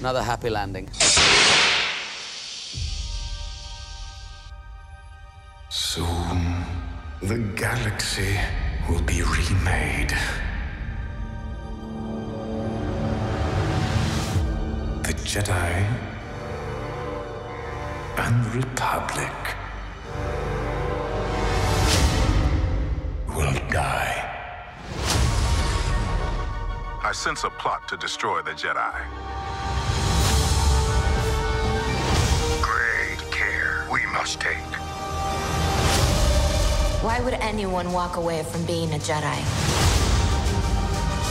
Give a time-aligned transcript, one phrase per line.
[0.00, 0.88] Another happy landing.
[5.68, 6.64] Soon,
[7.22, 8.36] the galaxy
[8.88, 10.10] will be remade.
[15.02, 15.86] The Jedi
[18.16, 19.32] and the Republic
[23.28, 24.26] will die.
[27.02, 28.94] I sense a plot to destroy the Jedi.
[32.62, 34.89] Great care we must take.
[37.02, 39.40] Why would anyone walk away from being a Jedi?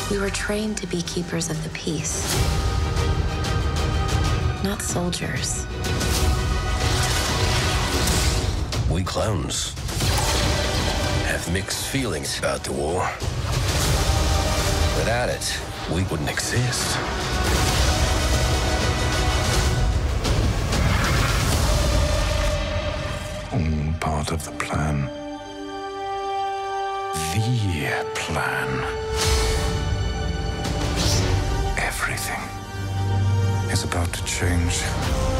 [0.09, 2.25] We were trained to be keepers of the peace,
[4.63, 5.67] not soldiers.
[8.89, 9.75] We clones
[11.27, 13.07] have mixed feelings about the war.
[14.97, 15.55] Without it,
[15.93, 16.97] we wouldn't exist.
[23.53, 25.28] All part of the plan.
[27.19, 28.69] The plan.
[31.77, 32.41] Everything
[33.71, 35.38] is about to change.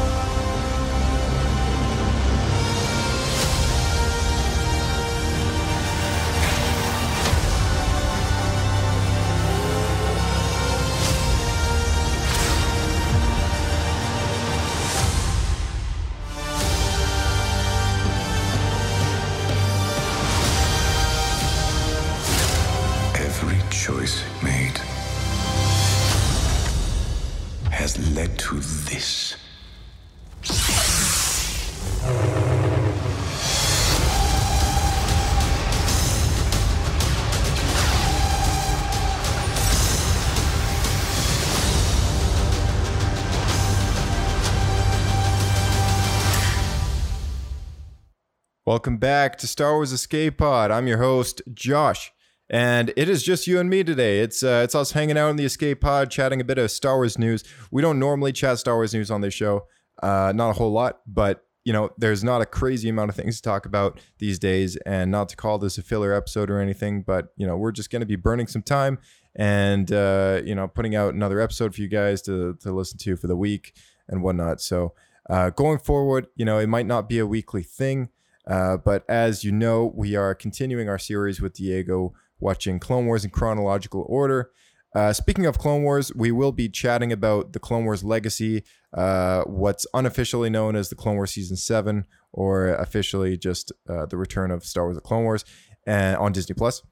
[48.70, 50.70] Welcome back to Star Wars Escape Pod.
[50.70, 52.12] I'm your host, Josh,
[52.48, 54.20] and it is just you and me today.
[54.20, 56.94] It's uh, it's us hanging out in the Escape Pod, chatting a bit of Star
[56.94, 57.42] Wars news.
[57.72, 59.66] We don't normally chat Star Wars news on this show,
[60.04, 63.38] uh, not a whole lot, but you know, there's not a crazy amount of things
[63.38, 67.02] to talk about these days, and not to call this a filler episode or anything,
[67.02, 68.98] but you know, we're just going to be burning some time
[69.34, 73.16] and uh, you know, putting out another episode for you guys to to listen to
[73.16, 73.74] for the week
[74.06, 74.60] and whatnot.
[74.60, 74.94] So.
[75.28, 78.08] Uh, going forward, you know, it might not be a weekly thing,
[78.50, 83.24] uh, but as you know, we are continuing our series with Diego watching Clone Wars
[83.24, 84.50] in chronological order.
[84.92, 89.42] Uh, speaking of Clone Wars, we will be chatting about the Clone Wars legacy, uh,
[89.42, 94.50] what's unofficially known as the Clone Wars Season 7, or officially just uh, the return
[94.50, 95.44] of Star Wars The Clone Wars
[95.86, 96.82] and, on Disney Plus.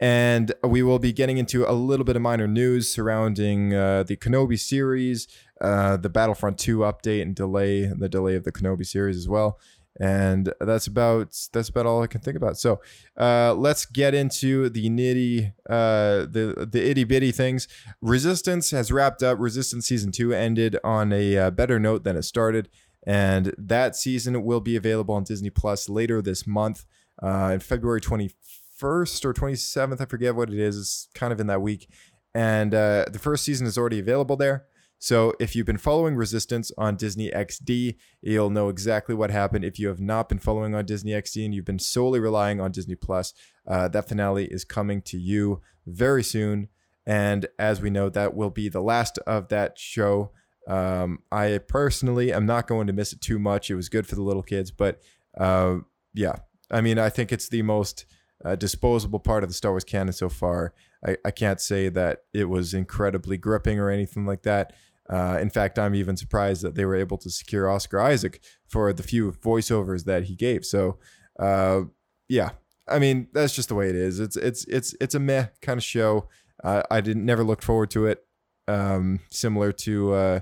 [0.00, 4.16] And we will be getting into a little bit of minor news surrounding uh, the
[4.16, 5.26] Kenobi series,
[5.60, 9.58] the Battlefront 2 update and delay, and the delay of the Kenobi series as well
[10.00, 12.56] and that's about that's about all I can think about.
[12.56, 12.80] So
[13.18, 17.68] uh, let's get into the nitty uh, the the itty bitty things.
[18.00, 19.38] Resistance has wrapped up.
[19.38, 22.68] Resistance season two ended on a uh, better note than it started,
[23.06, 26.84] and that season will be available on Disney Plus later this month,
[27.22, 28.30] uh, in February twenty
[28.76, 30.00] first or twenty seventh.
[30.00, 30.78] I forget what it is.
[30.78, 31.90] It's kind of in that week,
[32.34, 34.67] and uh, the first season is already available there.
[34.98, 39.64] So if you've been following Resistance on Disney XD, you'll know exactly what happened.
[39.64, 42.72] If you have not been following on Disney XD and you've been solely relying on
[42.72, 43.32] Disney Plus,
[43.66, 46.68] uh, that finale is coming to you very soon.
[47.06, 50.32] And as we know, that will be the last of that show.
[50.66, 53.70] Um, I personally am not going to miss it too much.
[53.70, 55.00] It was good for the little kids, but
[55.38, 55.78] uh,
[56.12, 56.36] yeah,
[56.70, 58.04] I mean, I think it's the most
[58.44, 60.74] uh, disposable part of the Star Wars canon so far.
[61.06, 64.72] I, I can't say that it was incredibly gripping or anything like that.
[65.08, 68.92] Uh, in fact, I'm even surprised that they were able to secure Oscar Isaac for
[68.92, 70.64] the few voiceovers that he gave.
[70.64, 70.98] So,
[71.38, 71.82] uh,
[72.28, 72.50] yeah,
[72.86, 74.20] I mean, that's just the way it is.
[74.20, 76.28] It's it's it's it's a meh kind of show.
[76.62, 78.24] Uh, I didn't never looked forward to it.
[78.66, 80.40] Um, similar to uh,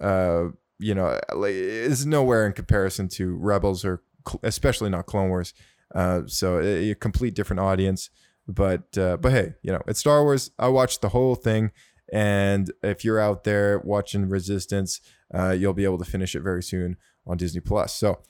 [0.00, 0.48] uh,
[0.78, 4.02] you know, like it's nowhere in comparison to Rebels or
[4.42, 5.54] especially not Clone Wars.
[5.94, 8.10] Uh, so a, a complete different audience.
[8.46, 10.50] But uh, but hey, you know, it's Star Wars.
[10.58, 11.70] I watched the whole thing,
[12.12, 15.00] and if you're out there watching Resistance,
[15.32, 16.96] uh, you'll be able to finish it very soon
[17.26, 17.94] on Disney Plus.
[17.94, 18.20] So.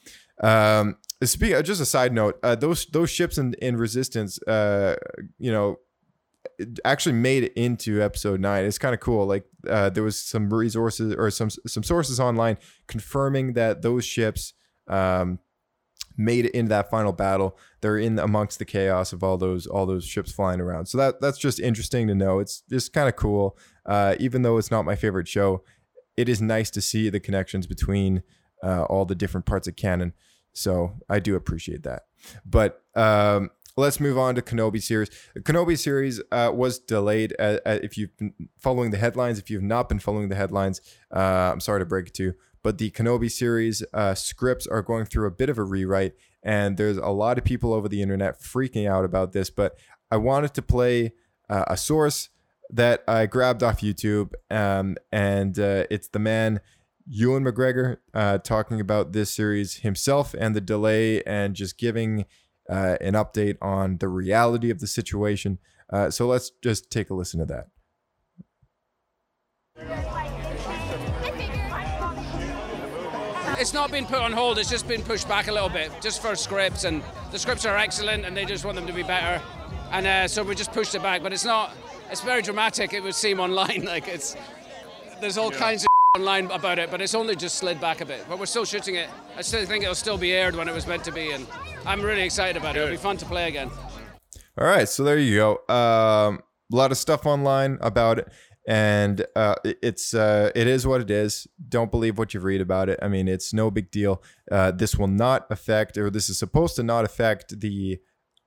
[0.43, 4.95] Um, speak, just a side note, uh, those those ships in, in Resistance, uh,
[5.39, 5.77] you know,
[6.83, 8.65] actually made it into episode nine.
[8.65, 9.25] It's kind of cool.
[9.25, 12.57] Like uh, there was some resources or some some sources online
[12.87, 14.53] confirming that those ships
[14.87, 15.39] um,
[16.17, 17.57] made it into that final battle.
[17.81, 20.87] They're in amongst the chaos of all those all those ships flying around.
[20.87, 22.39] So that that's just interesting to know.
[22.39, 23.57] It's just kind of cool.
[23.85, 25.63] Uh, even though it's not my favorite show,
[26.17, 28.23] it is nice to see the connections between
[28.63, 30.13] uh, all the different parts of canon.
[30.53, 32.03] So I do appreciate that.
[32.45, 35.09] But um, let's move on to Kenobi series.
[35.33, 37.35] The Kenobi series uh, was delayed.
[37.37, 40.81] Uh, uh, if you've been following the headlines, if you've not been following the headlines,
[41.13, 42.33] uh, I'm sorry to break it to you,
[42.65, 46.77] but the Kenobi series uh, scripts are going through a bit of a rewrite, and
[46.77, 49.51] there's a lot of people over the internet freaking out about this.
[49.51, 49.77] But
[50.09, 51.13] I wanted to play
[51.47, 52.29] uh, a source
[52.71, 56.59] that I grabbed off YouTube, um, and it's the man.
[57.07, 62.25] Ewan McGregor uh, talking about this series himself and the delay and just giving
[62.67, 65.59] uh, an update on the reality of the situation.
[65.93, 67.45] Uh, so let's just take a listen to
[69.77, 70.34] that.
[73.57, 76.21] It's not been put on hold, it's just been pushed back a little bit, just
[76.21, 76.83] for scripts.
[76.83, 79.41] And the scripts are excellent and they just want them to be better.
[79.91, 81.23] And uh, so we just pushed it back.
[81.23, 81.71] But it's not,
[82.11, 83.85] it's very dramatic, it would seem online.
[83.95, 84.35] Like it's,
[85.21, 85.87] there's all kinds of
[86.19, 88.25] online about it, but it's only just slid back a bit.
[88.27, 89.09] But we're still shooting it.
[89.37, 91.31] I still think it'll still be aired when it was meant to be.
[91.31, 91.47] And
[91.85, 92.79] I'm really excited about it.
[92.79, 93.71] It'll be fun to play again.
[94.57, 95.73] All right, so there you go.
[95.73, 96.41] Um,
[96.71, 98.27] a lot of stuff online about it,
[98.67, 101.47] and uh, it's uh, it is what it is.
[101.69, 102.99] Don't believe what you read about it.
[103.01, 104.23] I mean, it's no big deal.
[104.51, 107.99] Uh, this will not affect, or this is supposed to not affect the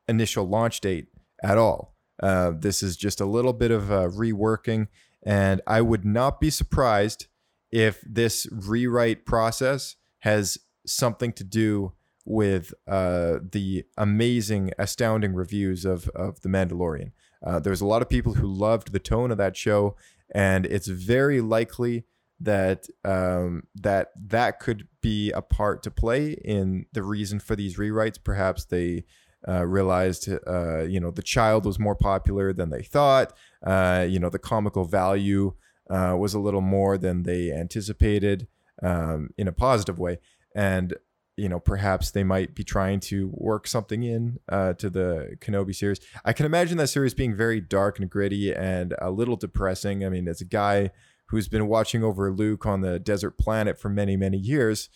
[0.09, 1.09] initial launch date
[1.43, 1.95] at all.
[2.21, 4.89] Uh, this is just a little bit of reworking,
[5.25, 7.27] and I would not be surprised
[7.71, 11.93] if this rewrite process has something to do
[12.25, 17.13] with uh, the amazing, astounding reviews of of The Mandalorian.
[17.45, 19.97] Uh, there's a lot of people who loved the tone of that show,
[20.35, 22.05] and it's very likely
[22.41, 27.77] that um, that that could be a part to play in the reason for these
[27.77, 28.23] rewrites.
[28.23, 29.05] Perhaps they
[29.47, 33.33] uh, realized, uh, you know, the child was more popular than they thought.
[33.65, 35.55] Uh, you know, the comical value
[35.91, 38.49] uh, was a little more than they anticipated
[38.83, 40.19] um, in a positive way,
[40.55, 40.95] and
[41.39, 45.75] you know, perhaps they might be trying to work something in uh, to the Kenobi
[45.75, 46.01] series.
[46.25, 50.05] I can imagine that series being very dark and gritty and a little depressing.
[50.05, 50.91] I mean, as a guy
[51.29, 54.89] who's been watching over Luke on the desert planet for many, many years,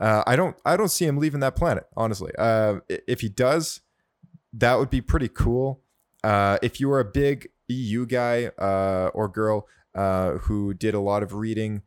[0.00, 1.84] uh, I don't, I don't see him leaving that planet.
[1.96, 3.80] Honestly, uh, if he does,
[4.52, 5.82] that would be pretty cool.
[6.22, 9.66] Uh, if you were a big EU guy uh, or girl
[9.96, 11.82] uh, who did a lot of reading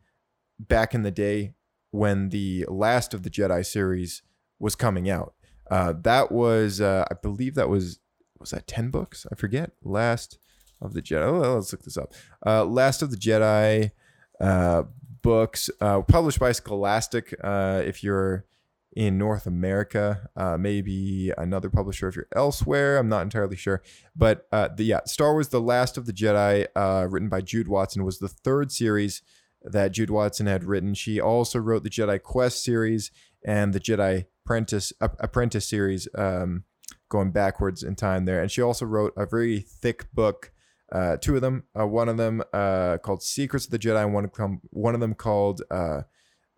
[0.58, 1.54] back in the day
[1.92, 4.22] when the last of the Jedi series
[4.58, 5.34] was coming out,
[5.70, 8.00] uh, that was uh, I believe that was
[8.40, 9.26] was that ten books?
[9.30, 9.70] I forget.
[9.82, 10.38] Last
[10.80, 11.22] of the Jedi.
[11.22, 12.12] Oh, let's look this up.
[12.44, 13.92] Uh, last of the Jedi
[14.40, 14.82] uh,
[15.22, 17.34] books uh, published by Scholastic.
[17.44, 18.46] Uh, if you're
[18.94, 22.98] in North America, maybe another publisher if you're elsewhere.
[22.98, 23.82] I'm not entirely sure,
[24.16, 26.66] but the yeah, Star Wars: The Last of the Jedi,
[27.10, 29.22] written by Jude Watson, was the third series
[29.64, 30.94] that Jude Watson had written.
[30.94, 33.10] She also wrote the Jedi Quest series
[33.44, 36.64] and the Jedi Apprentice Apprentice series, um,
[37.08, 38.40] going backwards in time there.
[38.40, 40.52] And she also wrote a very thick book.
[40.90, 41.64] Uh, two of them.
[41.78, 44.94] Uh, one of them uh, called Secrets of the Jedi, and one of them, one
[44.94, 46.02] of them called uh,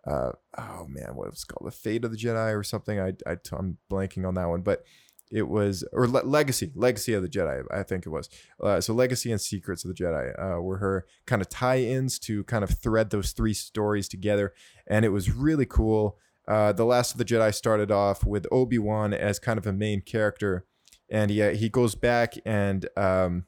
[0.07, 1.67] uh, oh man, what was called?
[1.67, 2.99] The Fate of the Jedi or something.
[2.99, 4.83] I, I I'm blanking on that one, but
[5.31, 7.63] it was or Le- Legacy, Legacy of the Jedi.
[7.71, 8.29] I think it was.
[8.61, 12.43] Uh, so Legacy and Secrets of the Jedi uh, were her kind of tie-ins to
[12.45, 14.53] kind of thread those three stories together,
[14.87, 16.17] and it was really cool.
[16.47, 19.73] Uh, the Last of the Jedi started off with Obi Wan as kind of a
[19.73, 20.65] main character,
[21.09, 23.45] and he uh, he goes back and um,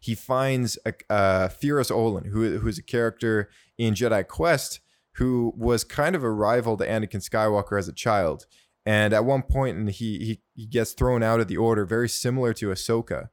[0.00, 4.80] he finds a, uh, Ferus Olin, who who's a character in Jedi Quest
[5.16, 8.46] who was kind of a rival to Anakin Skywalker as a child.
[8.84, 12.08] And at one point, and he, he he gets thrown out of the order, very
[12.08, 13.28] similar to Ahsoka.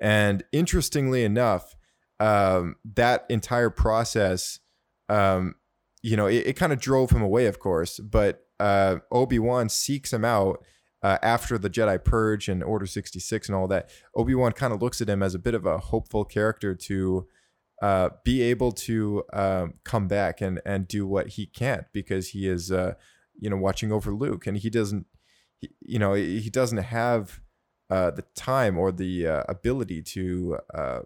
[0.00, 1.74] And interestingly enough,
[2.20, 4.60] um, that entire process,
[5.08, 5.56] um,
[6.02, 7.98] you know, it, it kind of drove him away, of course.
[7.98, 10.64] But uh, Obi Wan seeks him out
[11.02, 14.80] uh, after the Jedi Purge and Order 66 and all that, Obi Wan kind of
[14.80, 17.26] looks at him as a bit of a hopeful character to
[17.82, 22.48] uh, be able to um, come back and and do what he can't because he
[22.48, 22.94] is uh,
[23.38, 25.06] you know watching over Luke and he doesn't
[25.58, 27.40] he, you know he doesn't have
[27.90, 31.00] uh, the time or the uh, ability to uh,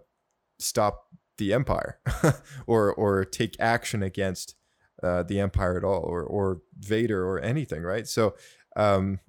[0.59, 1.07] stop
[1.37, 1.99] the Empire
[2.67, 4.55] or or take action against
[5.03, 8.35] uh, the Empire at all or or Vader or anything right so
[8.75, 9.19] um,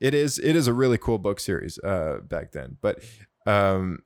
[0.00, 3.02] it is it is a really cool book series uh, back then but
[3.46, 4.00] um,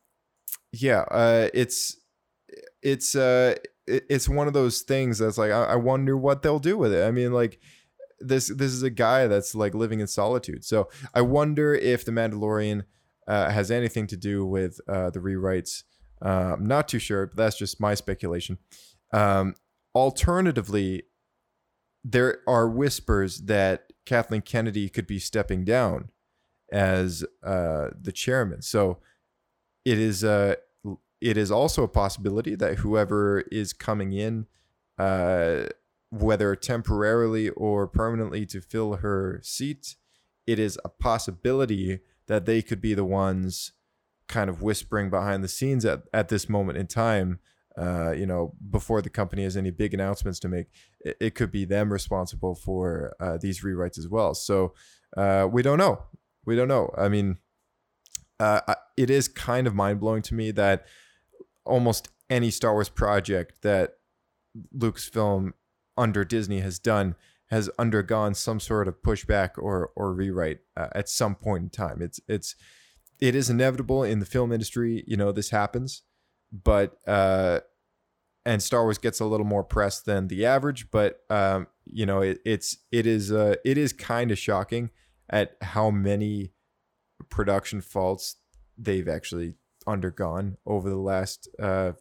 [0.72, 1.98] yeah uh, it's
[2.82, 3.54] it's uh
[3.86, 7.06] it's one of those things that's like I, I wonder what they'll do with it.
[7.06, 7.60] I mean, like
[8.28, 10.64] this this is a guy that's like living in solitude.
[10.64, 12.84] So I wonder if the Mandalorian
[13.26, 15.82] uh, has anything to do with uh, the rewrites.
[16.24, 18.58] Uh, I'm not too sure, but that's just my speculation.
[19.12, 19.54] Um,
[19.94, 21.04] alternatively,
[22.02, 26.10] there are whispers that Kathleen Kennedy could be stepping down
[26.72, 28.62] as uh, the chairman.
[28.62, 28.98] So
[29.84, 30.56] it is uh,
[31.20, 34.46] it is also a possibility that whoever is coming in,
[34.98, 35.64] uh,
[36.14, 39.96] whether temporarily or permanently to fill her seat,
[40.46, 43.72] it is a possibility that they could be the ones
[44.28, 47.40] kind of whispering behind the scenes at, at this moment in time.
[47.76, 50.66] Uh, you know, before the company has any big announcements to make,
[51.00, 54.32] it, it could be them responsible for uh, these rewrites as well.
[54.32, 54.74] So
[55.16, 56.02] uh, we don't know.
[56.46, 56.94] We don't know.
[56.96, 57.38] I mean,
[58.38, 58.60] uh,
[58.96, 60.86] it is kind of mind blowing to me that
[61.64, 63.94] almost any Star Wars project that
[64.76, 65.52] Lucasfilm
[65.96, 67.14] under Disney has done
[67.48, 72.02] has undergone some sort of pushback or or rewrite uh, at some point in time.
[72.02, 72.56] It's it's
[73.20, 75.04] it is inevitable in the film industry.
[75.06, 76.02] You know this happens,
[76.52, 77.60] but uh,
[78.44, 80.90] and Star Wars gets a little more press than the average.
[80.90, 84.90] But um, you know it, it's it is uh, it is kind of shocking
[85.30, 86.52] at how many
[87.30, 88.36] production faults
[88.76, 89.54] they've actually
[89.86, 91.92] undergone over the last uh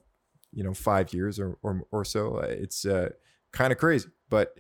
[0.52, 3.10] you know five years or or, or so it's uh
[3.54, 4.58] kind of crazy but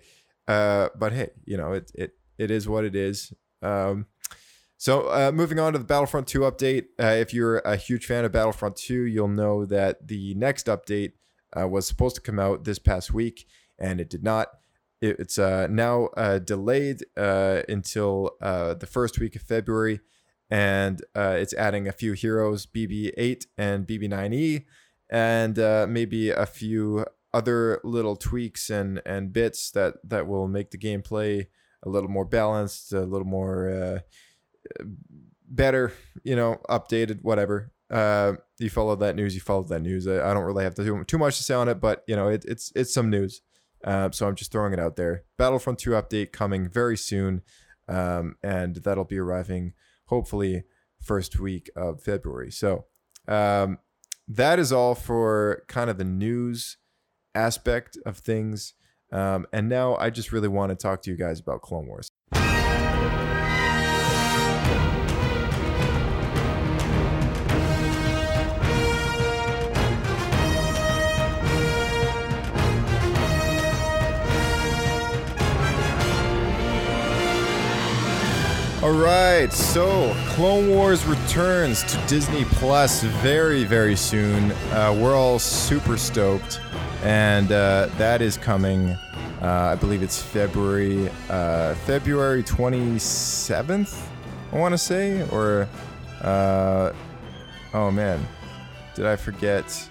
[0.47, 3.33] uh but hey you know it it it is what it is.
[3.61, 4.05] Um
[4.77, 6.85] so uh moving on to the battlefront 2 update.
[6.99, 11.13] Uh, if you're a huge fan of battlefront 2 you'll know that the next update
[11.59, 13.45] uh, was supposed to come out this past week
[13.79, 14.47] and it did not.
[15.01, 19.99] It- it's uh now uh delayed uh until uh the first week of february
[20.49, 24.65] and uh, it's adding a few heroes, BB-8 and BB-9E,
[25.09, 30.71] and uh, maybe a few other little tweaks and and bits that that will make
[30.71, 31.47] the gameplay
[31.83, 33.99] a little more balanced, a little more uh,
[35.47, 37.71] better, you know, updated, whatever.
[37.89, 40.07] Uh, you followed that news, you followed that news.
[40.07, 42.15] I, I don't really have to do too much to say on it, but you
[42.15, 43.41] know, it, it's it's some news.
[43.83, 45.25] Uh, so I'm just throwing it out there.
[45.37, 47.41] Battlefront 2 update coming very soon,
[47.89, 49.73] um, and that'll be arriving
[50.05, 50.63] hopefully
[51.01, 52.49] first week of February.
[52.49, 52.85] So
[53.27, 53.79] um,
[54.27, 56.77] that is all for kind of the news
[57.35, 58.73] aspect of things.
[59.11, 62.09] Um, and now I just really want to talk to you guys about Clone Wars.
[78.83, 84.51] All right, so Clone Wars returns to Disney Plus very, very soon.
[84.71, 86.59] Uh, we're all super stoked,
[87.03, 88.89] and uh, that is coming.
[89.41, 94.09] Uh, I believe it's February, uh, February twenty seventh.
[94.53, 95.67] I want to say, or
[96.21, 96.93] uh,
[97.73, 98.25] oh man,
[98.95, 99.89] did I forget?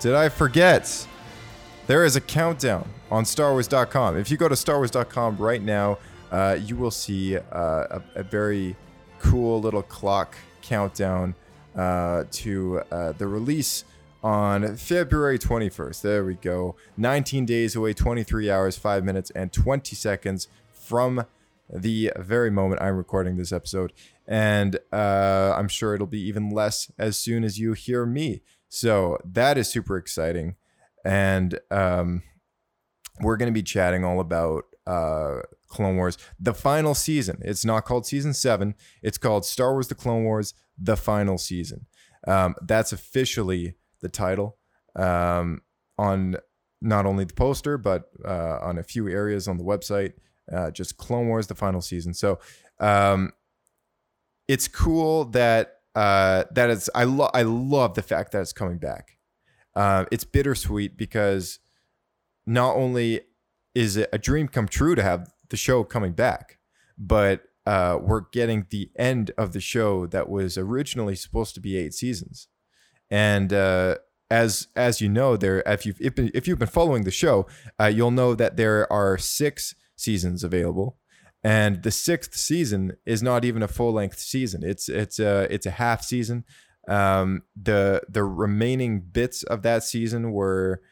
[0.00, 1.06] Did I forget?
[1.86, 4.16] There is a countdown on StarWars.com.
[4.16, 5.98] If you go to StarWars.com right now,
[6.32, 8.74] uh, you will see uh, a, a very
[9.20, 11.34] cool little clock countdown
[11.74, 13.84] to the release
[14.26, 16.02] on February 21st.
[16.02, 16.74] There we go.
[16.96, 21.24] 19 days away, 23 hours, 5 minutes, and 20 seconds from
[21.72, 23.92] the very moment I'm recording this episode.
[24.26, 28.42] And uh, I'm sure it'll be even less as soon as you hear me.
[28.68, 30.56] So that is super exciting.
[31.04, 32.24] And um,
[33.20, 37.38] we're going to be chatting all about uh, Clone Wars, the final season.
[37.42, 41.86] It's not called season seven, it's called Star Wars The Clone Wars, the final season.
[42.26, 44.56] Um, that's officially the title
[44.94, 45.62] um,
[45.98, 46.36] on
[46.80, 50.12] not only the poster, but uh, on a few areas on the website.
[50.52, 52.14] Uh, just Clone Wars, the final season.
[52.14, 52.38] So
[52.78, 53.32] um,
[54.46, 56.88] it's cool that uh, that is.
[56.94, 57.30] I love.
[57.34, 59.18] I love the fact that it's coming back.
[59.74, 61.58] Uh, it's bittersweet because
[62.46, 63.22] not only
[63.74, 66.58] is it a dream come true to have the show coming back,
[66.96, 71.76] but uh, we're getting the end of the show that was originally supposed to be
[71.76, 72.48] eight seasons,
[73.10, 73.96] and uh,
[74.30, 77.46] as as you know, there if you've if, you've been following the show,
[77.80, 80.98] uh, you'll know that there are six seasons available,
[81.44, 84.62] and the sixth season is not even a full length season.
[84.64, 86.44] It's it's a it's a half season.
[86.88, 90.82] Um, the the remaining bits of that season were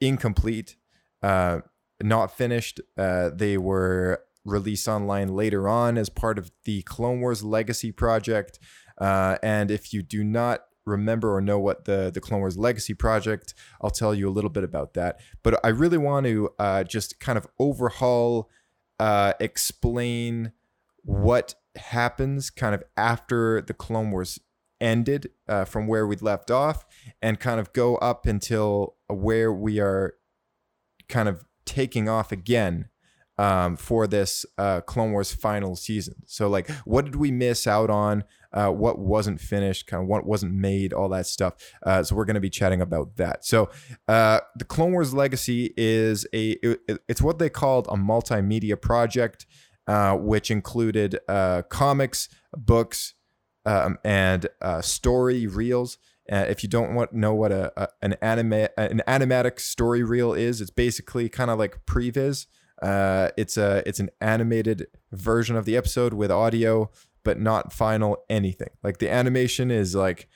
[0.00, 0.76] incomplete,
[1.22, 1.60] uh,
[2.02, 2.80] not finished.
[2.96, 8.58] Uh, they were released online later on as part of the Clone Wars Legacy project.
[9.00, 12.94] Uh, and if you do not remember or know what the the Clone Wars Legacy
[12.94, 15.20] project, I'll tell you a little bit about that.
[15.42, 18.50] But I really want to uh, just kind of overhaul,
[18.98, 20.52] uh, explain
[21.02, 24.38] what happens kind of after the Clone Wars
[24.80, 26.86] ended uh, from where we'd left off,
[27.22, 30.14] and kind of go up until where we are
[31.08, 32.88] kind of taking off again
[33.38, 36.14] um, for this uh, Clone Wars final season.
[36.26, 38.24] So, like, what did we miss out on?
[38.54, 39.86] Uh, what wasn't finished?
[39.86, 40.92] Kind of what wasn't made?
[40.92, 41.54] All that stuff.
[41.82, 43.44] Uh, so, we're going to be chatting about that.
[43.44, 43.68] So,
[44.08, 49.44] uh, the Clone Wars Legacy is a it, it's what they called a multimedia project,
[49.86, 53.14] uh, which included uh, comics, books,
[53.66, 54.46] um, and
[54.80, 55.98] story reels.
[56.30, 60.32] Uh, if you don't want know what a, a an anime an animatic story reel
[60.32, 62.46] is, it's basically kind of like previs.
[62.80, 66.90] Uh, it's a it's an animated version of the episode with audio,
[67.24, 68.70] but not final anything.
[68.82, 70.28] Like the animation is like,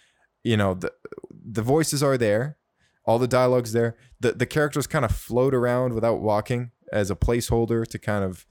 [0.43, 0.93] you know, the
[1.31, 2.57] the voices are there,
[3.05, 3.97] all the dialogues there.
[4.21, 8.47] The the characters kind of float around without walking as a placeholder to kind of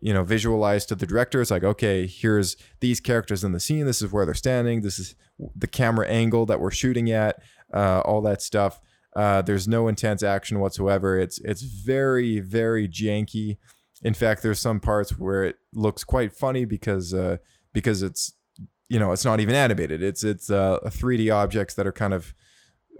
[0.00, 1.40] you know visualize to the director.
[1.40, 3.86] It's like okay here's these characters in the scene.
[3.86, 4.82] This is where they're standing.
[4.82, 5.14] This is
[5.56, 7.40] the camera angle that we're shooting at
[7.72, 8.80] uh, all that stuff.
[9.16, 11.18] Uh, there's no intense action whatsoever.
[11.18, 13.58] It's it's very very janky.
[14.02, 17.38] In fact there's some parts where it looks quite funny because uh,
[17.72, 18.32] because it's
[18.88, 22.34] you know it's not even animated it's it's uh, 3d objects that are kind of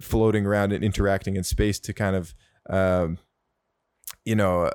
[0.01, 2.35] floating around and interacting in space to kind of
[2.71, 3.19] um,
[4.25, 4.71] you know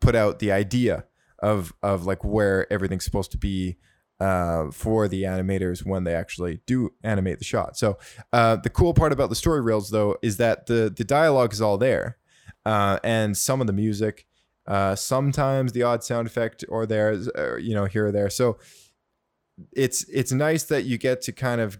[0.00, 1.04] put out the idea
[1.40, 3.76] of of like where everything's supposed to be
[4.20, 7.76] uh, for the animators when they actually do animate the shot.
[7.76, 7.98] So
[8.32, 11.60] uh, the cool part about the story reels though is that the the dialogue is
[11.60, 12.18] all there,
[12.66, 14.26] uh, and some of the music,
[14.66, 18.30] uh, sometimes the odd sound effect or there, or, you know, here or there.
[18.30, 18.58] So
[19.72, 21.78] it's it's nice that you get to kind of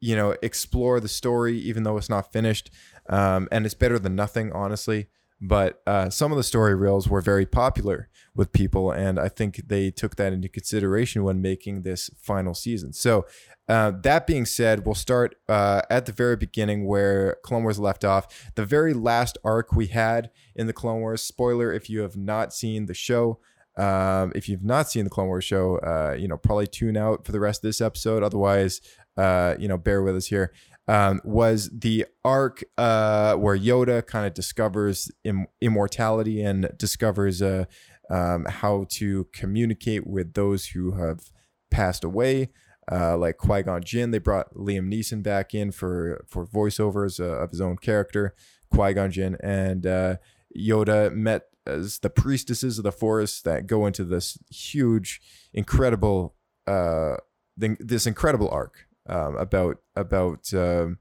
[0.00, 2.70] you know explore the story even though it's not finished,
[3.08, 5.08] um, and it's better than nothing, honestly
[5.40, 9.68] but uh, some of the story reels were very popular with people, and I think
[9.68, 12.92] they took that into consideration when making this final season.
[12.92, 13.26] So,
[13.68, 18.04] uh, that being said, we'll start uh, at the very beginning where Clone Wars left
[18.04, 18.50] off.
[18.54, 21.22] The very last arc we had in the Clone Wars.
[21.22, 23.40] Spoiler: if you have not seen the show,
[23.76, 27.24] um, if you've not seen the Clone Wars show, uh, you know probably tune out
[27.24, 28.22] for the rest of this episode.
[28.22, 28.80] Otherwise,
[29.16, 30.52] uh, you know bear with us here
[30.88, 37.64] um, was the arc uh, where Yoda kind of discovers Im- immortality and discovers uh,
[38.10, 41.30] um, how to communicate with those who have
[41.70, 42.50] passed away.
[42.90, 47.42] Uh, like Qui Gon Jinn, they brought Liam Neeson back in for for voiceovers uh,
[47.42, 48.32] of his own character,
[48.70, 50.16] Qui Gon Jinn, and uh,
[50.56, 55.20] Yoda met as the priestesses of the forest that go into this huge,
[55.52, 56.34] incredible,
[56.66, 57.16] uh,
[57.56, 60.98] this incredible arc um, about about um,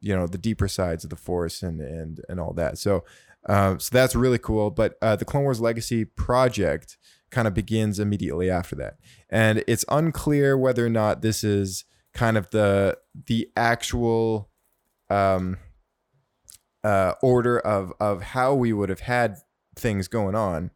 [0.00, 2.78] you know the deeper sides of the forest and and and all that.
[2.78, 3.04] So
[3.48, 4.70] um, so that's really cool.
[4.70, 6.98] But uh, the Clone Wars Legacy project
[7.30, 8.96] kind of begins immediately after that,
[9.30, 14.50] and it's unclear whether or not this is kind of the the actual
[15.10, 15.56] um,
[16.84, 19.36] uh, order of of how we would have had
[19.78, 20.70] things going on.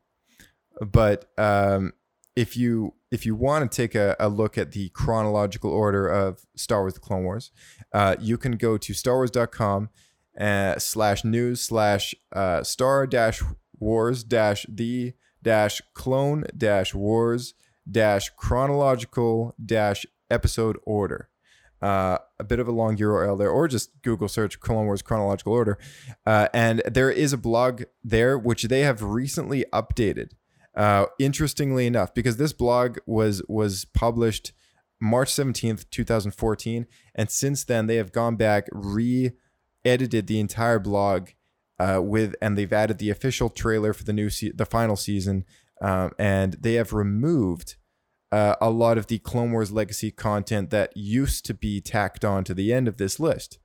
[0.80, 1.92] But um,
[2.36, 6.46] if you if you want to take a, a, look at the chronological order of
[6.56, 7.50] Star Wars: The Clone Wars,
[7.92, 9.90] uh, you can go to StarWars.com
[10.40, 13.42] uh, slash news slash uh, Star dash
[13.78, 15.12] Wars dash the
[15.42, 17.54] dash Clone dash Wars
[17.90, 21.28] dash chronological dash episode order.
[21.82, 25.52] Uh, a bit of a long URL there, or just Google search Clone Wars chronological
[25.52, 25.78] order.
[26.24, 30.30] Uh, and there is a blog there which they have recently updated
[30.74, 34.52] uh, interestingly enough, because this blog was was published
[35.00, 41.30] March 17th, 2014, and since then they have gone back, re-edited the entire blog
[41.78, 45.44] uh, with, and they've added the official trailer for the new se- the final season,
[45.82, 47.76] um, and they have removed
[48.32, 52.42] uh, a lot of the Clone Wars legacy content that used to be tacked on
[52.44, 53.58] to the end of this list,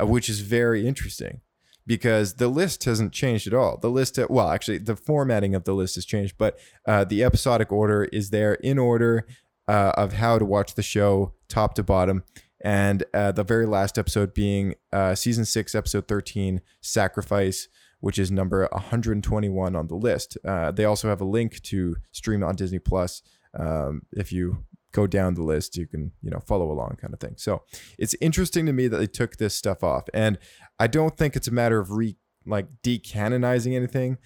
[0.00, 1.42] uh, which is very interesting
[1.86, 3.78] because the list hasn't changed at all.
[3.78, 7.70] The list, well, actually, the formatting of the list has changed, but uh, the episodic
[7.70, 9.26] order is there in order
[9.68, 12.24] uh, of how to watch the show top to bottom.
[12.60, 17.68] And uh, the very last episode being uh, season six, episode 13, Sacrifice,
[18.00, 20.36] which is number 121 on the list.
[20.44, 23.22] Uh, they also have a link to stream on Disney Plus.
[23.54, 27.20] Um, if you go down the list, you can, you know, follow along kind of
[27.20, 27.34] thing.
[27.36, 27.62] So
[27.98, 30.04] it's interesting to me that they took this stuff off.
[30.14, 30.38] And
[30.78, 34.18] I don't think it's a matter of re like decanonizing anything.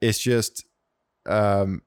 [0.00, 0.64] It's just
[1.26, 1.82] um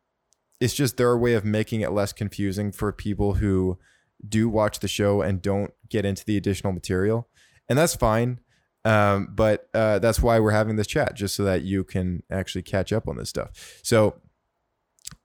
[0.60, 3.80] it's just their way of making it less confusing for people who
[4.28, 7.30] do watch the show and don't get into the additional material.
[7.70, 8.42] And that's fine.
[8.86, 12.64] Um, but uh, that's why we're having this chat, just so that you can actually
[12.64, 13.80] catch up on this stuff.
[13.84, 14.16] So,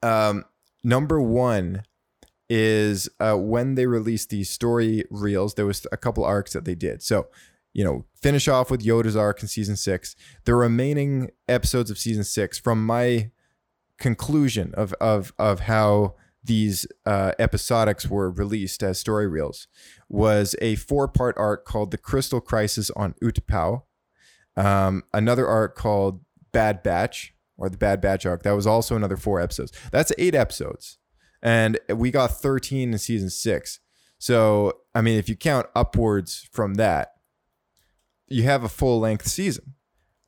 [0.03, 0.45] um,
[0.85, 1.83] number one
[2.49, 6.75] is uh, when they released these story reels, there was a couple arcs that they
[6.75, 7.03] did.
[7.03, 7.29] So,
[7.73, 10.15] you know, finish off with Yoda's arc in season six.
[10.45, 13.31] The remaining episodes of season six, from my
[13.99, 19.67] conclusion of of of how these uh, episodics were released as story reels,
[20.09, 23.83] was a four part arc called "The Crystal Crisis on Utapau,"
[24.57, 26.21] um, another arc called
[26.53, 28.43] "Bad Batch" or the Bad Batch arc.
[28.43, 29.73] That was also another four episodes.
[29.93, 30.99] That's eight episodes,
[31.43, 33.81] and we got thirteen in season six.
[34.19, 37.13] So, I mean, if you count upwards from that,
[38.27, 39.75] you have a full length season.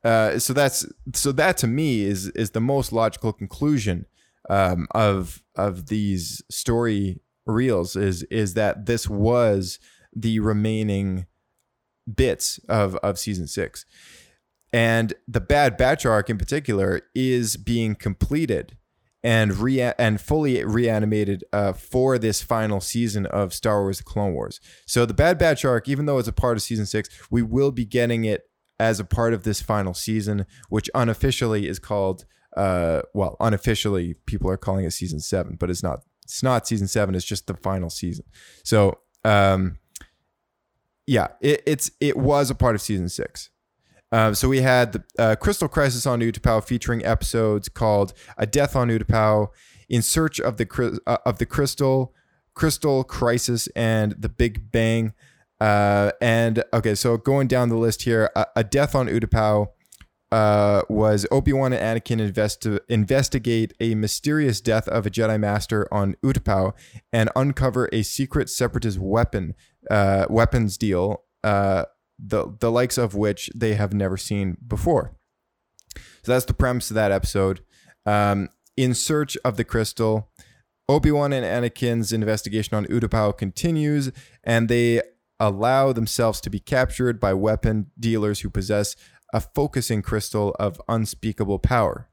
[0.05, 4.07] Uh, so that's so that to me is is the most logical conclusion
[4.49, 9.79] um, of of these story reels is is that this was
[10.15, 11.27] the remaining
[12.15, 13.85] bits of of season six,
[14.73, 18.77] and the Bad Batch arc in particular is being completed
[19.23, 24.35] and re and fully reanimated uh, for this final season of Star Wars: The Clone
[24.35, 24.61] Wars.
[24.87, 27.73] So the Bad Batch arc, even though it's a part of season six, we will
[27.73, 28.49] be getting it
[28.79, 32.25] as a part of this final season, which unofficially is called.
[32.57, 36.01] Uh, well, unofficially, people are calling it season seven, but it's not.
[36.23, 37.15] It's not season seven.
[37.15, 38.25] It's just the final season.
[38.65, 39.79] So, um,
[41.07, 43.51] yeah, it, it's it was a part of season six.
[44.13, 48.77] Um, so we had the uh, Crystal Crisis on Utapau featuring episodes called "A Death
[48.77, 49.49] on Utapau,"
[49.89, 52.15] "In Search of the uh, of the Crystal,"
[52.55, 55.13] "Crystal Crisis," and "The Big Bang."
[55.61, 59.69] Uh, and okay, so going down the list here, "A, a Death on Utapau."
[60.33, 65.87] Uh, was Obi Wan and Anakin investi- investigate a mysterious death of a Jedi Master
[65.95, 66.73] on Utapau
[67.13, 69.55] and uncover a secret Separatist weapon
[69.89, 71.85] uh, weapons deal uh,
[72.19, 75.17] the the likes of which they have never seen before.
[76.23, 77.61] So that's the premise of that episode.
[78.05, 80.31] Um, in search of the crystal,
[80.89, 84.13] Obi Wan and Anakin's investigation on Utapau continues,
[84.45, 85.03] and they
[85.41, 88.97] allow themselves to be captured by weapon dealers who possess
[89.33, 92.09] a focusing crystal of unspeakable power.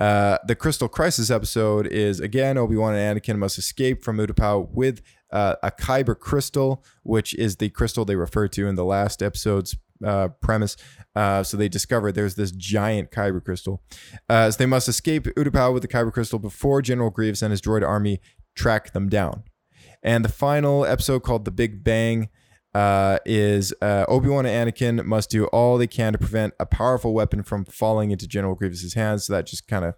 [0.00, 4.68] Uh, the Crystal Crisis episode is again Obi Wan and Anakin must escape from Utapau
[4.70, 9.22] with uh, a Kyber crystal, which is the crystal they referred to in the last
[9.22, 10.76] episode's uh, premise.
[11.14, 13.82] Uh, so they discover there's this giant Kyber crystal.
[14.28, 17.60] Uh, so they must escape Utapau with the Kyber crystal before General Grievous and his
[17.60, 18.20] droid army
[18.54, 19.44] track them down.
[20.02, 22.30] And the final episode called The Big Bang
[22.74, 26.66] uh, is uh, Obi Wan and Anakin must do all they can to prevent a
[26.66, 29.24] powerful weapon from falling into General Grievous's hands.
[29.24, 29.94] So that just kind of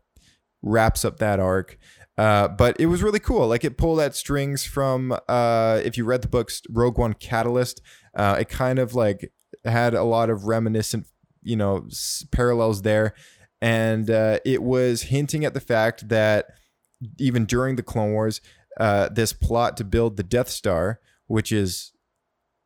[0.63, 1.79] wraps up that arc.
[2.17, 3.47] Uh, but it was really cool.
[3.47, 7.81] Like it pulled at strings from, uh, if you read the books Rogue One Catalyst,
[8.15, 9.33] uh, it kind of like
[9.65, 11.07] had a lot of reminiscent,
[11.43, 13.15] you know, s- parallels there.
[13.61, 16.47] And uh, it was hinting at the fact that
[17.19, 18.41] even during the Clone Wars,
[18.79, 21.92] uh, this plot to build the Death Star, which is,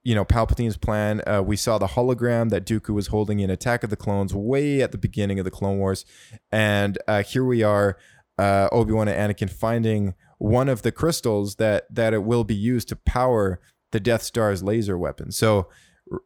[0.07, 1.21] you know, Palpatine's plan.
[1.27, 4.81] Uh, we saw the hologram that Dooku was holding in Attack of the Clones way
[4.81, 6.05] at the beginning of the Clone Wars.
[6.53, 7.99] And uh, here we are
[8.39, 12.55] uh, Obi Wan and Anakin finding one of the crystals that that it will be
[12.55, 15.33] used to power the Death Star's laser weapon.
[15.33, 15.71] So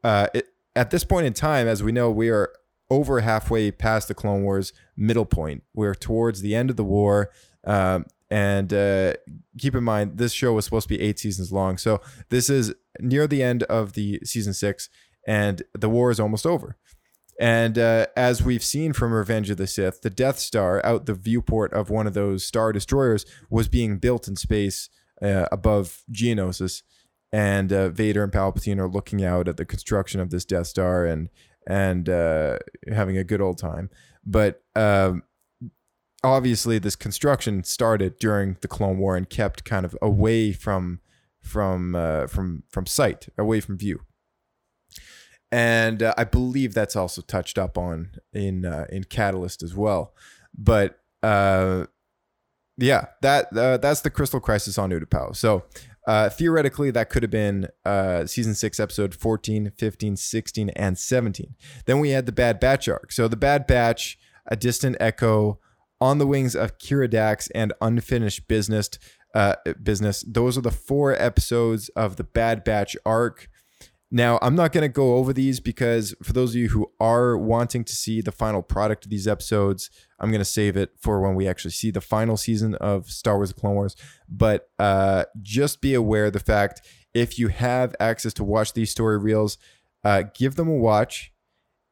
[0.05, 2.53] uh, it, at this point in time, as we know, we are
[2.91, 5.63] over halfway past the Clone Wars middle point.
[5.73, 7.31] We're towards the end of the war.
[7.65, 9.15] Um, and uh,
[9.59, 11.79] keep in mind, this show was supposed to be eight seasons long.
[11.79, 14.89] So this is near the end of the season six,
[15.27, 16.77] and the war is almost over.
[17.41, 21.15] And uh, as we've seen from Revenge of the Sith, the Death Star, out the
[21.15, 24.91] viewport of one of those Star Destroyers, was being built in space
[25.23, 26.83] uh, above Geonosis.
[27.33, 31.07] And uh, Vader and Palpatine are looking out at the construction of this Death Star
[31.07, 31.31] and
[31.67, 32.59] and uh,
[32.93, 33.89] having a good old time.
[34.25, 35.23] But um,
[36.23, 41.01] obviously, this construction started during the Clone War and kept kind of away from
[41.43, 44.01] from uh, from from sight, away from view.
[45.53, 50.15] and uh, I believe that's also touched up on in uh, in Catalyst as well.
[50.57, 51.87] But uh,
[52.77, 55.35] yeah, that uh, that's the Crystal Crisis on Utapau.
[55.37, 55.65] So
[56.07, 61.55] uh, theoretically, that could have been uh, season six, episode 14, 15, 16, and 17.
[61.85, 63.13] Then we had the Bad Batch arc.
[63.13, 65.61] So the Bad Batch, A Distant Echo,
[66.01, 68.91] On the Wings of Keeradaks, and Unfinished Business.
[69.33, 70.25] Uh, business.
[70.27, 73.49] Those are the four episodes of the Bad Batch arc.
[74.11, 77.39] Now, I'm not going to go over these because for those of you who are
[77.39, 79.89] wanting to see the final product of these episodes,
[80.19, 83.37] I'm going to save it for when we actually see the final season of Star
[83.37, 83.95] Wars Clone Wars.
[84.29, 86.81] But uh, just be aware of the fact
[87.15, 89.59] if you have access to watch these story reels,
[90.05, 91.33] uh, give them a watch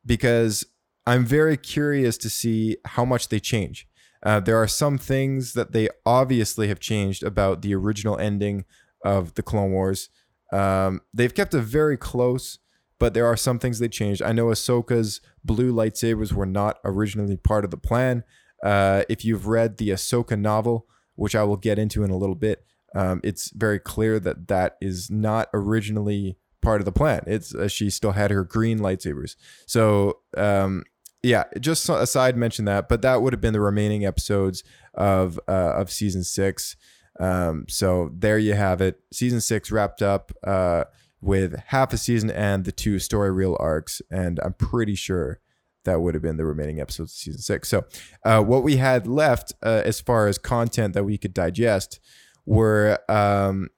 [0.05, 0.65] because
[1.07, 3.88] I'm very curious to see how much they change.
[4.23, 8.65] Uh, there are some things that they obviously have changed about the original ending
[9.05, 10.09] of the Clone Wars.
[10.53, 12.59] Um, they've kept it very close,
[12.99, 14.23] but there are some things they changed.
[14.23, 18.25] I know Ahsoka's blue lightsabers were not originally part of the plan.
[18.63, 22.35] Uh, if you've read the Ahsoka novel, which I will get into in a little
[22.35, 27.23] bit, um, it's very clear that that is not originally part of the plan.
[27.27, 29.37] It's uh, she still had her green lightsabers.
[29.67, 30.85] So um,
[31.23, 34.63] yeah, just a side mention that, but that would have been the remaining episodes
[34.95, 36.77] of uh, of season six.
[37.21, 39.01] Um, so there you have it.
[39.13, 40.85] Season six wrapped up uh,
[41.21, 45.41] with half a season and the two story reel arcs, and I'm pretty sure
[45.85, 47.69] that would have been the remaining episodes of season six.
[47.69, 47.85] So
[48.25, 51.99] uh, what we had left uh, as far as content that we could digest
[52.47, 53.69] were um,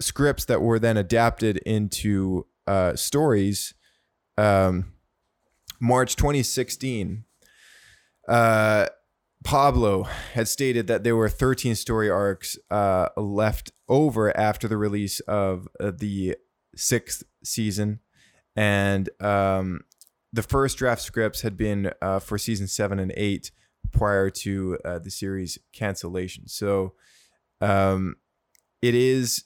[0.00, 3.74] scripts that were then adapted into uh, stories.
[4.38, 4.92] Um,
[5.80, 7.24] March 2016.
[8.28, 8.86] Uh,
[9.44, 15.20] Pablo had stated that there were 13 story arcs uh, left over after the release
[15.20, 16.36] of uh, the
[16.74, 18.00] sixth season,
[18.56, 19.82] and um,
[20.32, 23.52] the first draft scripts had been uh, for season seven and eight
[23.92, 26.48] prior to uh, the series cancellation.
[26.48, 26.94] So,
[27.60, 28.16] um,
[28.82, 29.44] it is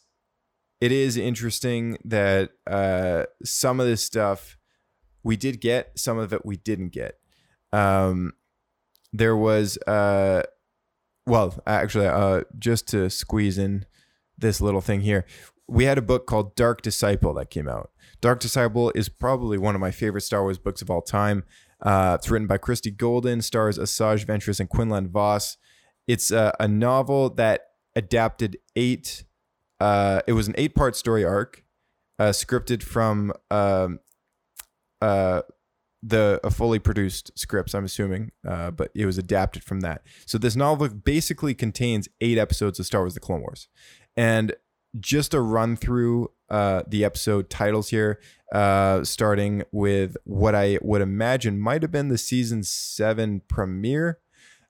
[0.81, 4.57] it is interesting that uh, some of this stuff
[5.23, 7.19] we did get, some of it we didn't get.
[7.73, 8.33] Um,
[9.13, 10.43] there was uh
[11.27, 13.85] well actually uh just to squeeze in
[14.39, 15.27] this little thing here
[15.67, 17.91] we had a book called dark disciple that came out.
[18.21, 21.45] Dark disciple is probably one of my favorite star wars books of all time.
[21.81, 25.57] Uh, it's written by christie golden stars asajj ventress and quinlan vos
[26.07, 29.25] it's a, a novel that adapted eight
[29.81, 31.65] uh, it was an eight part story arc
[32.19, 33.99] uh, scripted from um,
[35.01, 35.43] uh,
[36.03, 40.03] the a fully produced scripts, I'm assuming, uh, but it was adapted from that.
[40.27, 43.69] So this novel basically contains eight episodes of Star Wars: The Clone Wars,
[44.17, 44.55] and
[44.99, 48.19] just a run through uh, the episode titles here,
[48.53, 54.19] uh, starting with what I would imagine might have been the season seven premiere.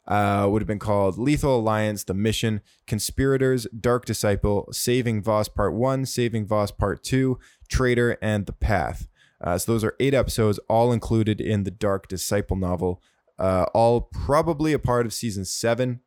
[0.09, 5.73] Uh, would have been called Lethal Alliance, The Mission, Conspirators, Dark Disciple, Saving Vos Part
[5.75, 7.39] 1, Saving Vos Part 2,
[7.69, 9.07] Traitor, and The Path.
[9.41, 13.03] Uh, so those are eight episodes, all included in the Dark Disciple novel,
[13.39, 16.01] uh, all probably a part of season seven.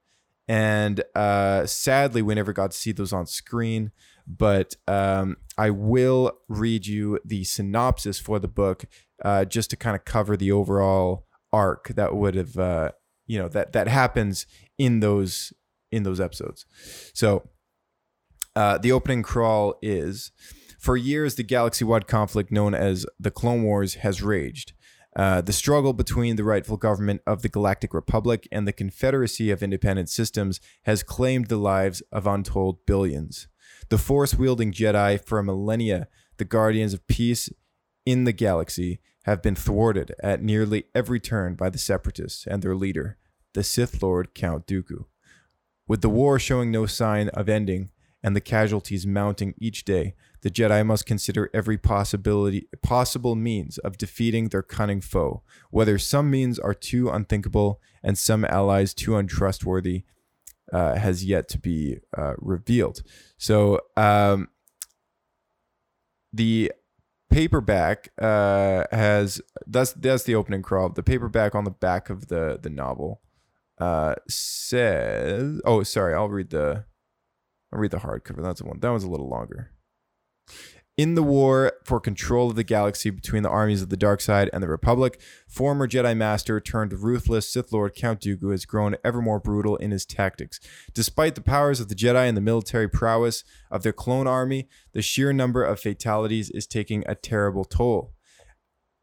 [0.47, 3.91] And uh, sadly, we never got to see those on screen.
[4.27, 8.85] But um, I will read you the synopsis for the book
[9.23, 12.91] uh, just to kind of cover the overall arc that would have, uh,
[13.25, 14.45] you know, that that happens
[14.77, 15.53] in those
[15.91, 16.65] in those episodes.
[17.13, 17.49] So
[18.55, 20.31] uh, the opening crawl is.
[20.83, 24.73] For years, the galaxy wide conflict known as the Clone Wars has raged.
[25.15, 29.63] Uh, the struggle between the rightful government of the Galactic Republic and the Confederacy of
[29.63, 33.47] Independent Systems has claimed the lives of untold billions.
[33.87, 37.49] The force wielding Jedi for millennia, the guardians of peace
[38.05, 42.75] in the galaxy, have been thwarted at nearly every turn by the Separatists and their
[42.75, 43.17] leader,
[43.53, 45.05] the Sith Lord Count Dooku.
[45.87, 47.91] With the war showing no sign of ending
[48.21, 53.97] and the casualties mounting each day, the Jedi must consider every possibility possible means of
[53.97, 60.03] defeating their cunning foe, whether some means are too unthinkable and some allies too untrustworthy,
[60.73, 63.03] uh, has yet to be uh, revealed.
[63.37, 64.49] So um,
[66.33, 66.73] the
[67.31, 70.89] paperback uh, has that's that's the opening crawl.
[70.89, 73.21] The paperback on the back of the the novel
[73.77, 76.83] uh, says, "Oh, sorry, I'll read the
[77.71, 78.43] I'll read the hardcover.
[78.43, 78.81] That's the one.
[78.81, 79.72] That one's a little longer."
[80.95, 84.47] In the war for control of the galaxy between the armies of the dark side
[84.53, 89.19] and the Republic, former Jedi Master turned ruthless Sith Lord Count Dooku has grown ever
[89.19, 90.59] more brutal in his tactics.
[90.93, 95.01] Despite the powers of the Jedi and the military prowess of their clone army, the
[95.01, 98.13] sheer number of fatalities is taking a terrible toll.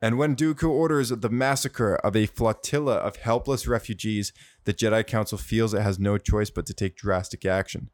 [0.00, 4.33] And when Dooku orders the massacre of a flotilla of helpless refugees,
[4.64, 7.90] the Jedi Council feels it has no choice but to take drastic action,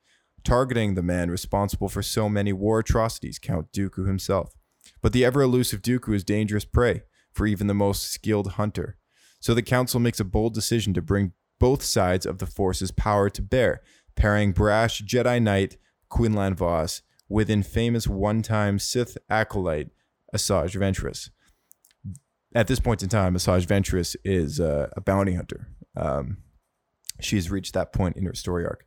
[0.47, 4.55] targeting the man responsible for so many war atrocities, Count Dooku himself.
[5.03, 8.97] But the ever elusive Dooku is dangerous prey for even the most skilled hunter.
[9.41, 13.29] So the Council makes a bold decision to bring both sides of the Force's power
[13.31, 13.83] to bear,
[14.15, 15.77] pairing brash Jedi Knight
[16.09, 19.91] Quinlan Vos with infamous one time Sith acolyte
[20.35, 21.31] Asajj Ventress
[22.57, 25.69] at this point in time, Asajj Ventress is uh, a bounty hunter.
[25.95, 26.39] Um,
[27.21, 28.85] she's reached that point in her story arc.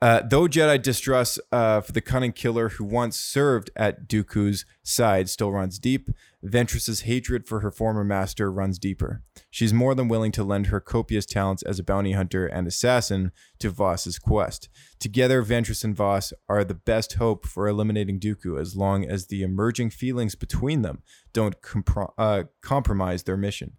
[0.00, 5.28] Uh, though Jedi distrust uh, for the cunning killer who once served at Dooku's side
[5.28, 6.10] still runs deep,
[6.44, 9.22] Ventress's hatred for her former master runs deeper.
[9.50, 13.30] She's more than willing to lend her copious talents as a bounty hunter and assassin
[13.60, 14.68] to Vos's quest.
[14.98, 19.42] Together, Ventress and Voss are the best hope for eliminating Dooku as long as the
[19.42, 23.76] emerging feelings between them don't compro- uh, compromise their mission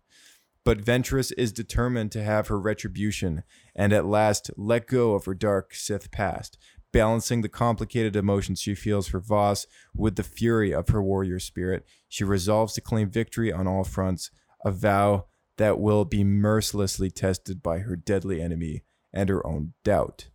[0.66, 3.44] but Ventress is determined to have her retribution
[3.76, 6.58] and at last let go of her dark Sith past,
[6.92, 11.86] balancing the complicated emotions she feels for Vos with the fury of her warrior spirit.
[12.08, 14.32] She resolves to claim victory on all fronts,
[14.64, 15.26] a vow
[15.58, 20.30] that will be mercilessly tested by her deadly enemy and her own doubt.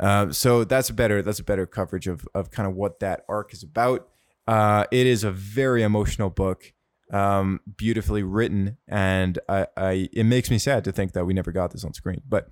[0.00, 3.24] Um, so that's a better that's a better coverage of of kind of what that
[3.28, 4.08] arc is about.
[4.46, 6.73] Uh, it is a very emotional book
[7.14, 11.52] um, beautifully written, and I, I it makes me sad to think that we never
[11.52, 12.20] got this on screen.
[12.28, 12.48] But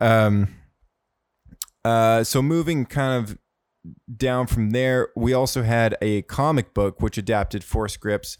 [0.00, 0.48] um,
[1.84, 3.38] uh, so moving kind of
[4.14, 8.36] down from there, we also had a comic book which adapted four scripts,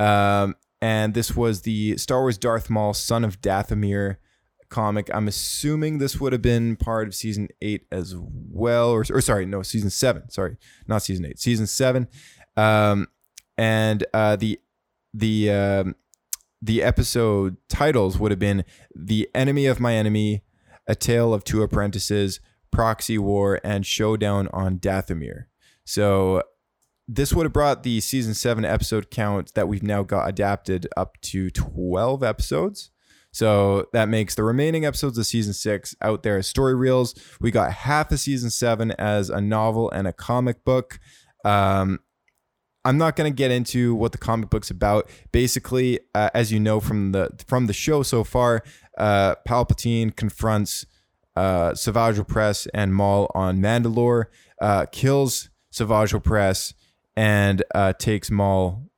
[0.00, 4.16] um, and this was the Star Wars Darth Maul, Son of Dathomir
[4.68, 5.08] comic.
[5.14, 9.46] I'm assuming this would have been part of season eight as well, or, or sorry,
[9.46, 10.28] no, season seven.
[10.28, 10.56] Sorry,
[10.88, 12.08] not season eight, season seven.
[12.56, 13.06] Um,
[13.56, 14.58] and uh, the
[15.14, 15.94] the um,
[16.60, 20.42] the episode titles would have been "The Enemy of My Enemy,"
[20.86, 25.44] "A Tale of Two Apprentices," "Proxy War," and "Showdown on Dathomir."
[25.84, 26.42] So
[27.06, 31.20] this would have brought the season seven episode count that we've now got adapted up
[31.22, 32.90] to twelve episodes.
[33.30, 37.14] So that makes the remaining episodes of season six out there as story reels.
[37.40, 41.00] We got half of season seven as a novel and a comic book.
[41.44, 41.98] Um,
[42.84, 45.08] I'm not going to get into what the comic book's about.
[45.32, 48.62] Basically, uh, as you know from the from the show so far,
[48.98, 50.86] uh, Palpatine confronts
[51.36, 54.26] uh, Savage Opress and Maul on Mandalore,
[54.60, 56.74] uh, kills Savage Opress,
[57.16, 58.88] and uh, takes Maul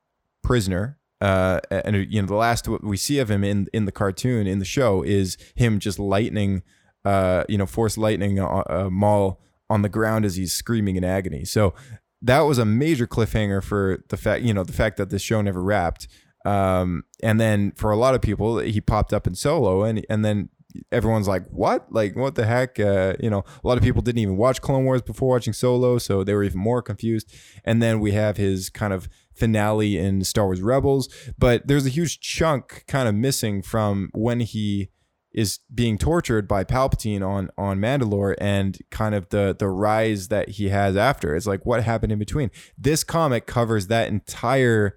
[0.42, 0.98] prisoner.
[1.20, 4.58] Uh, and you know the last we see of him in in the cartoon in
[4.58, 6.62] the show is him just lightning,
[7.04, 11.04] uh, you know, force lightning uh, uh, Maul on the ground as he's screaming in
[11.04, 11.44] agony.
[11.44, 11.74] So
[12.22, 15.40] that was a major cliffhanger for the fact you know the fact that this show
[15.42, 16.08] never wrapped.
[16.44, 20.24] Um, and then for a lot of people he popped up in solo and and
[20.24, 20.48] then
[20.92, 21.90] everyone's like what?
[21.90, 22.78] Like what the heck?
[22.78, 25.98] Uh, you know a lot of people didn't even watch clone wars before watching solo
[25.98, 27.32] so they were even more confused.
[27.64, 31.90] And then we have his kind of finale in star wars rebels but there's a
[31.90, 34.88] huge chunk kind of missing from when he
[35.36, 40.48] is being tortured by Palpatine on on Mandalore and kind of the the rise that
[40.48, 41.36] he has after.
[41.36, 42.50] It's like what happened in between.
[42.76, 44.96] This comic covers that entire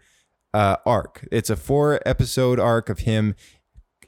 [0.54, 1.28] uh, arc.
[1.30, 3.36] It's a four episode arc of him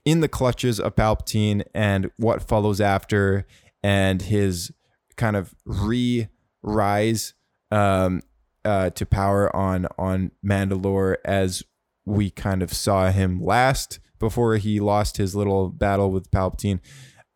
[0.05, 3.45] in the clutches of Palpatine and what follows after,
[3.83, 4.71] and his
[5.17, 6.29] kind of re
[6.63, 7.33] rise
[7.71, 8.21] um,
[8.63, 11.61] uh, to power on on Mandalore as
[12.05, 16.79] we kind of saw him last before he lost his little battle with Palpatine.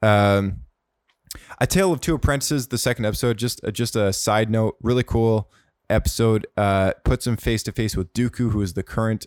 [0.01, 0.61] Um,
[1.59, 5.03] a Tale of Two Apprentices, the second episode, just uh, just a side note, really
[5.03, 5.51] cool
[5.89, 6.47] episode.
[6.55, 9.25] Uh, puts him face to face with Dooku, who is the current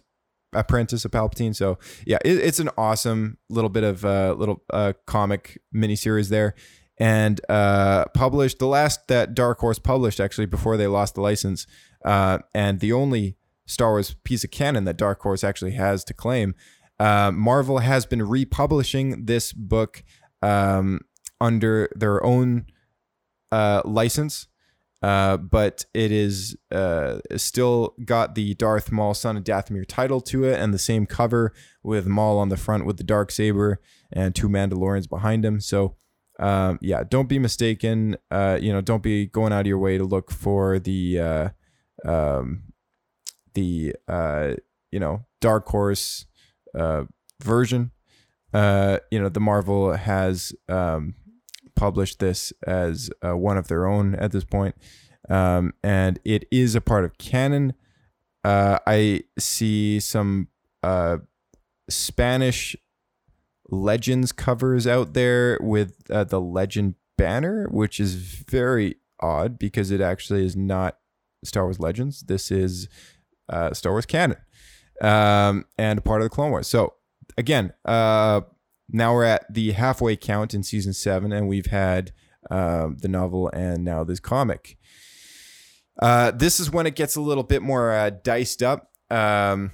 [0.55, 1.55] apprentice of Palpatine.
[1.55, 6.55] So yeah, it, it's an awesome little bit of uh, little uh, comic miniseries there,
[6.99, 11.67] and uh, published the last that Dark Horse published actually before they lost the license,
[12.05, 16.15] uh, and the only Star Wars piece of canon that Dark Horse actually has to
[16.15, 16.55] claim.
[17.01, 20.03] Uh, Marvel has been republishing this book
[20.43, 21.01] um,
[21.41, 22.67] under their own
[23.53, 24.49] uh, license,
[25.03, 30.45] uh, but it is uh, still got the Darth Maul Son of Dathomir title to
[30.45, 33.81] it and the same cover with Maul on the front with the dark saber
[34.13, 35.61] and two Mandalorians behind him.
[35.61, 35.97] So.
[36.41, 38.17] Um, yeah, don't be mistaken.
[38.31, 41.51] Uh, you know, don't be going out of your way to look for the
[42.05, 42.63] um,
[43.55, 43.93] the
[44.93, 46.27] you know Dark Horse
[46.75, 47.05] uh,
[47.43, 47.93] version.
[48.53, 51.15] Uh, you know, the Marvel has um,
[51.77, 54.75] published this as uh, one of their own at this point,
[55.29, 57.75] um, and it is a part of canon.
[58.45, 60.49] Uh, I see some
[60.83, 61.19] uh,
[61.91, 62.75] Spanish
[63.71, 70.01] legends covers out there with uh, the legend banner, which is very odd because it
[70.01, 70.97] actually is not
[71.45, 72.23] Star Wars Legends.
[72.23, 72.89] This is
[73.73, 74.39] Star Wars canon
[75.01, 76.67] um, and part of the Clone Wars.
[76.67, 76.95] So
[77.37, 78.43] again, uh,
[78.91, 82.13] now we're at the halfway count in season seven, and we've had
[82.51, 84.77] um, the novel and now this comic.
[86.01, 88.93] Uh, this is when it gets a little bit more uh, diced up.
[89.11, 89.73] Um,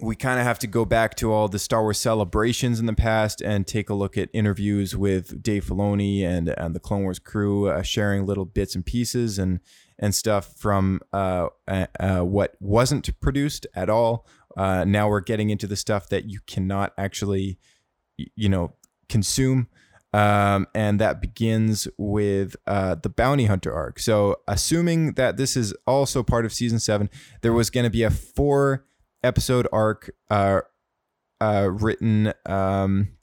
[0.00, 2.92] we kind of have to go back to all the Star Wars celebrations in the
[2.92, 7.18] past and take a look at interviews with Dave Filoni and and the Clone Wars
[7.18, 9.60] crew, uh, sharing little bits and pieces and
[9.98, 14.26] and stuff from uh, uh, what wasn't produced at all.
[14.56, 17.58] Uh, now we're getting into the stuff that you cannot actually,
[18.16, 18.74] you know,
[19.08, 19.68] consume.
[20.14, 23.98] Um, and that begins with uh, the bounty hunter arc.
[23.98, 27.10] So, assuming that this is also part of season seven,
[27.42, 28.86] there was going to be a four
[29.22, 30.62] episode arc uh,
[31.42, 33.17] uh, written um,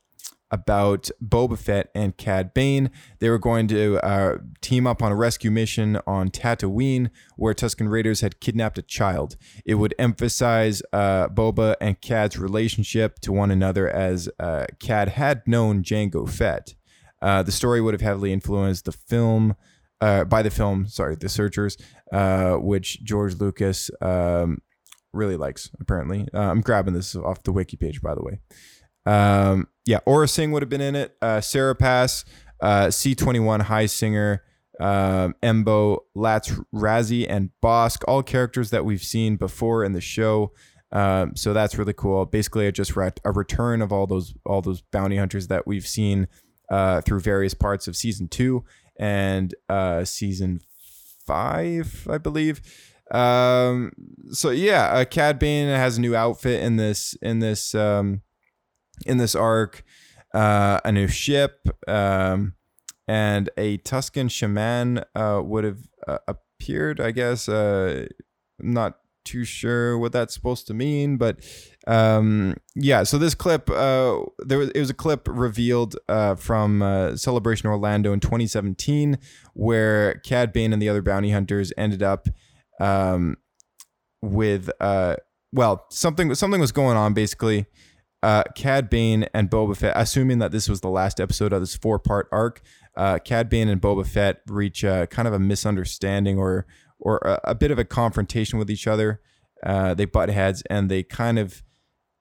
[0.56, 2.90] about Boba Fett and Cad Bane.
[3.20, 7.90] They were going to uh, team up on a rescue mission on Tatooine, where Tusken
[7.90, 9.36] Raiders had kidnapped a child.
[9.66, 15.46] It would emphasize uh, Boba and Cad's relationship to one another, as uh, Cad had
[15.46, 16.76] known Jango Fett.
[17.22, 19.56] Uh, the story would have heavily influenced the film.
[20.02, 21.78] Uh, by the film, sorry, The Searchers,
[22.12, 24.62] uh, which George Lucas um,
[25.14, 26.28] really likes, apparently.
[26.34, 28.40] I'm grabbing this off the wiki page, by the way.
[29.06, 31.16] Um, yeah, Aurra Sing would have been in it.
[31.22, 32.26] Uh, Seripas,
[32.62, 34.40] uh, C-21 Highsinger,
[34.80, 40.52] um, Embo, Latts Razzi, and Bossk, all characters that we've seen before in the show.
[40.92, 42.26] Um, so that's really cool.
[42.26, 46.28] Basically, just a return of all those all those bounty hunters that we've seen
[46.70, 48.64] uh, through various parts of season two
[48.98, 50.62] and uh, season
[51.26, 52.62] five, I believe.
[53.12, 53.92] Um,
[54.32, 58.22] so yeah, uh, Cad Bane has a new outfit in this in this um,
[59.06, 59.84] in this arc,
[60.34, 62.54] uh, a new ship, um,
[63.08, 67.00] and a Tusken shaman uh, would have uh, appeared.
[67.00, 68.08] I guess uh,
[68.60, 71.40] I'm not too sure what that's supposed to mean, but
[71.88, 73.04] um, yeah.
[73.04, 77.68] So this clip, uh, there was it was a clip revealed uh, from uh, Celebration
[77.68, 79.18] Orlando in 2017,
[79.54, 82.28] where Cad Bane and the other bounty hunters ended up
[82.80, 83.38] um,
[84.22, 85.18] with uh,
[85.52, 87.66] well, something something was going on basically.
[88.24, 91.76] Uh, Cad Bane and Boba Fett, assuming that this was the last episode of this
[91.76, 92.62] four part arc,
[92.98, 96.66] uh, Cad Bane and Boba Fett reach uh, kind of a misunderstanding or
[97.00, 99.22] or a, a bit of a confrontation with each other.
[99.64, 101.64] Uh, they butt heads and they kind of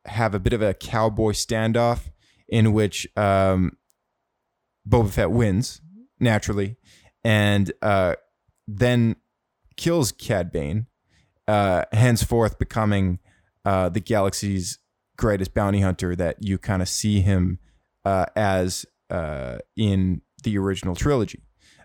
[0.06, 2.10] have a bit of a cowboy standoff
[2.48, 3.76] in which um,
[4.88, 5.80] Boba Fett wins
[6.20, 6.76] naturally,
[7.22, 8.14] and uh,
[8.66, 9.16] then
[9.76, 10.86] kills Cad Bane,
[11.48, 13.18] uh, henceforth becoming
[13.64, 14.78] uh, the galaxy's
[15.16, 17.58] greatest bounty hunter that you kind of see him
[18.04, 21.42] uh, as uh, in the original trilogy.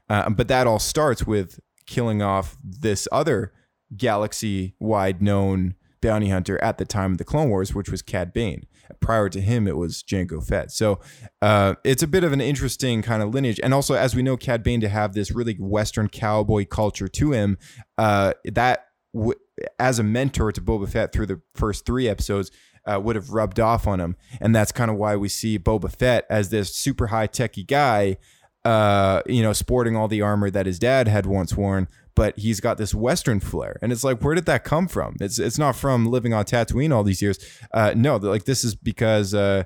[0.10, 3.54] Uh, but that all starts with killing off this other
[3.96, 8.34] galaxy wide known bounty hunter at the time of the Clone Wars, which was Cad
[8.34, 8.66] Bane.
[9.02, 10.72] Prior to him, it was Jango Fett.
[10.72, 11.00] So
[11.42, 13.60] uh, it's a bit of an interesting kind of lineage.
[13.62, 17.32] And also, as we know, Cad Bane to have this really Western cowboy culture to
[17.32, 17.58] him,
[17.98, 19.40] uh, that w-
[19.78, 22.50] as a mentor to Boba Fett through the first three episodes,
[22.90, 24.16] uh, would have rubbed off on him.
[24.42, 28.18] And that's kind of why we see Boba Fett as this super high techy guy,
[28.66, 32.60] uh, you know, sporting all the armor that his dad had once worn, but he's
[32.60, 33.78] got this Western flair.
[33.82, 35.16] And it's like, where did that come from?
[35.22, 37.40] It's it's not from living on Tatooine all these years.
[37.74, 39.64] Uh, no, like this is because uh,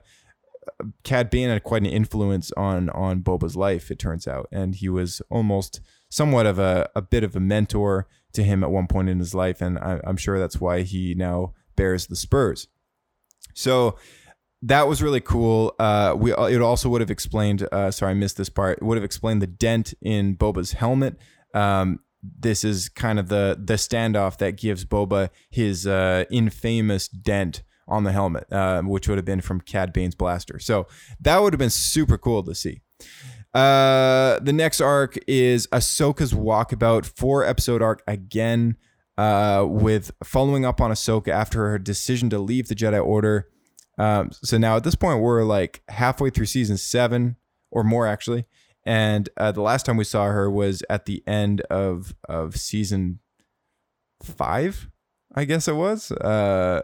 [1.04, 4.90] Cad Bane had quite an influence on on Boba's life, it turns out, and he
[4.90, 9.10] was almost somewhat of a, a bit of a mentor to him at one point
[9.10, 12.68] in his life, and I, I'm sure that's why he now bears the spurs.
[13.54, 13.98] So
[14.64, 15.76] that was really cool.
[15.78, 17.68] Uh, we it also would have explained.
[17.72, 18.80] Uh, sorry, I missed this part.
[18.80, 21.18] It would have explained the dent in Boba's helmet.
[21.54, 27.64] Um, this is kind of the the standoff that gives Boba his uh, infamous dent
[27.88, 30.58] on the helmet, uh, which would have been from Cad Bane's blaster.
[30.60, 30.88] So
[31.20, 32.82] that would have been super cool to see.
[33.54, 38.78] Uh, the next arc is Ahsoka's Walkabout, four episode arc again
[39.18, 43.48] uh, with following up on Ahsoka after her decision to leave the Jedi Order.
[43.98, 47.36] Um, so now at this point, we're like halfway through season seven
[47.72, 48.46] or more, actually.
[48.86, 53.20] And uh, the last time we saw her was at the end of of season
[54.22, 54.90] five,
[55.36, 56.82] I guess it was, uh,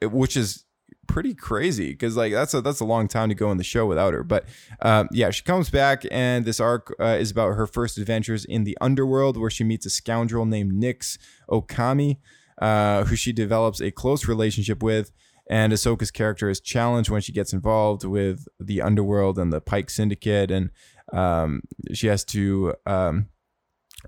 [0.00, 0.64] it- which is
[1.08, 3.84] pretty crazy because like that's a that's a long time to go in the show
[3.86, 4.22] without her.
[4.22, 4.44] But
[4.82, 8.62] um, yeah, she comes back, and this arc uh, is about her first adventures in
[8.62, 11.18] the underworld, where she meets a scoundrel named Nyx
[11.50, 12.18] Okami.
[12.60, 15.12] uh, who she develops a close relationship with.
[15.50, 19.88] And Ahsoka's character is challenged when she gets involved with the underworld and the Pike
[19.88, 20.70] Syndicate, and
[21.12, 21.62] um,
[21.94, 23.28] she has to um,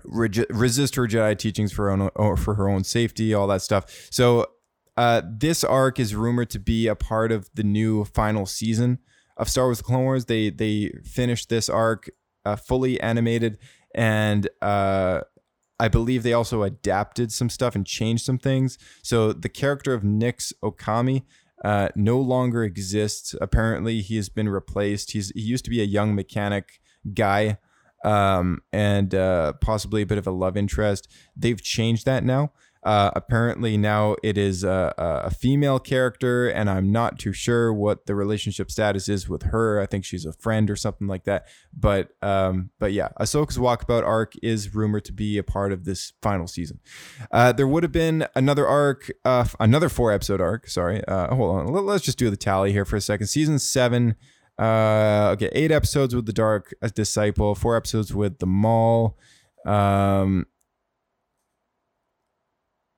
[0.03, 4.07] resist her Jedi teachings for her own or for her own safety, all that stuff.
[4.11, 4.45] So
[5.01, 8.99] uh, this arc is rumored to be a part of the new final season
[9.35, 10.25] of Star Wars: The Clone Wars.
[10.25, 12.11] They they finished this arc
[12.45, 13.57] uh, fully animated,
[13.95, 15.21] and uh,
[15.79, 18.77] I believe they also adapted some stuff and changed some things.
[19.01, 21.23] So the character of Nyx Okami.
[21.63, 23.35] Uh, no longer exists.
[23.39, 25.11] Apparently, he has been replaced.
[25.11, 26.81] He's he used to be a young mechanic
[27.13, 27.59] guy
[28.03, 31.07] um, and uh, possibly a bit of a love interest.
[31.35, 32.51] They've changed that now.
[32.83, 38.07] Uh, apparently now it is a, a female character, and I'm not too sure what
[38.07, 39.79] the relationship status is with her.
[39.79, 41.45] I think she's a friend or something like that.
[41.77, 46.13] But um, but yeah, Ahsoka's walkabout arc is rumored to be a part of this
[46.23, 46.79] final season.
[47.31, 50.67] Uh, there would have been another arc, uh, another four episode arc.
[50.67, 51.67] Sorry, uh, hold on.
[51.67, 53.27] Let- Let's just do the tally here for a second.
[53.27, 54.15] Season seven.
[54.57, 59.17] Uh, okay, eight episodes with the Dark Disciple, four episodes with the Maul.
[59.65, 60.45] Um,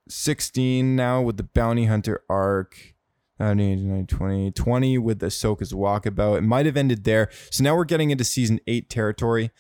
[0.10, 2.93] 16 now with the Bounty Hunter arc.
[3.39, 6.38] Uh, 20, 20 with Ahsoka's Walkabout.
[6.38, 7.30] It might have ended there.
[7.49, 9.51] So now we're getting into season eight territory.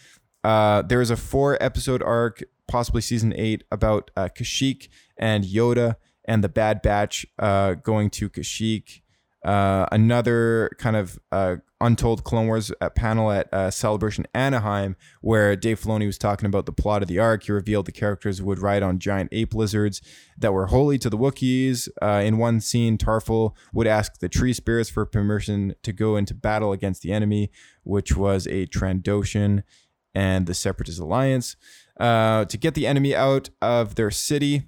[0.43, 5.95] Uh, there is a four episode arc, possibly season eight, about uh, Kashyyyk and Yoda
[6.25, 9.01] and the Bad Batch uh, going to Kashyyyk.
[9.43, 15.55] Uh, another kind of uh, untold Clone Wars uh, panel at uh, Celebration Anaheim, where
[15.55, 17.43] Dave Filoni was talking about the plot of the arc.
[17.43, 20.01] He revealed the characters would ride on giant ape lizards
[20.37, 21.89] that were holy to the Wookiees.
[22.01, 26.33] Uh, in one scene, Tarfful would ask the tree spirits for permission to go into
[26.33, 27.51] battle against the enemy,
[27.83, 29.63] which was a Trandoshan
[30.15, 31.57] and the Separatist Alliance.
[31.99, 34.63] Uh, to get the enemy out of their city,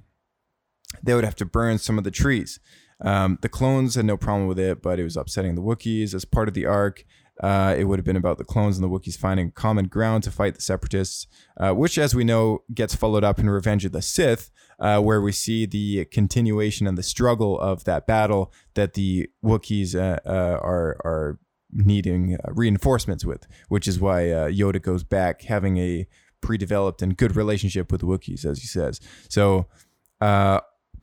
[1.02, 2.60] they would have to burn some of the trees.
[3.02, 6.14] Um, the clones had no problem with it, but it was upsetting the Wookiees.
[6.14, 7.04] As part of the arc,
[7.42, 10.32] uh, it would have been about the clones and the Wookiees finding common ground to
[10.32, 11.28] fight the Separatists,
[11.58, 15.22] uh, which, as we know, gets followed up in Revenge of the Sith, uh, where
[15.22, 20.60] we see the continuation and the struggle of that battle that the Wookiees uh, uh,
[20.62, 21.40] are are
[21.74, 26.08] needing uh, reinforcements with, which is why Yoda goes back having a
[26.40, 29.02] pre-developed and good relationship with the Wookiees, as he says.
[29.30, 29.68] So.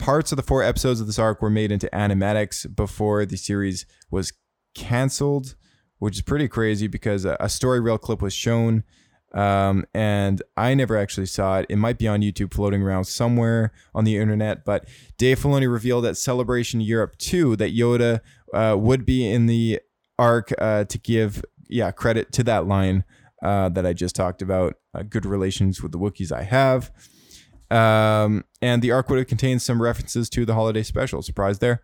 [0.03, 3.87] Parts of the four episodes of this arc were made into animatics before the series
[4.11, 4.33] was
[4.75, 5.55] canceled,
[6.01, 8.83] which is pretty crazy because a, a story reel clip was shown.
[9.33, 11.67] Um, and I never actually saw it.
[11.69, 14.65] It might be on YouTube floating around somewhere on the internet.
[14.65, 14.89] But
[15.19, 18.23] Dave Filoni revealed at Celebration Europe 2 that Yoda
[18.53, 19.79] uh, would be in the
[20.19, 23.05] arc uh, to give yeah credit to that line
[23.41, 24.75] uh, that I just talked about.
[24.93, 26.91] Uh, good relations with the Wookiees I have.
[27.73, 31.23] Um, and the arc would have contained some references to the holiday special.
[31.23, 31.83] Surprise there.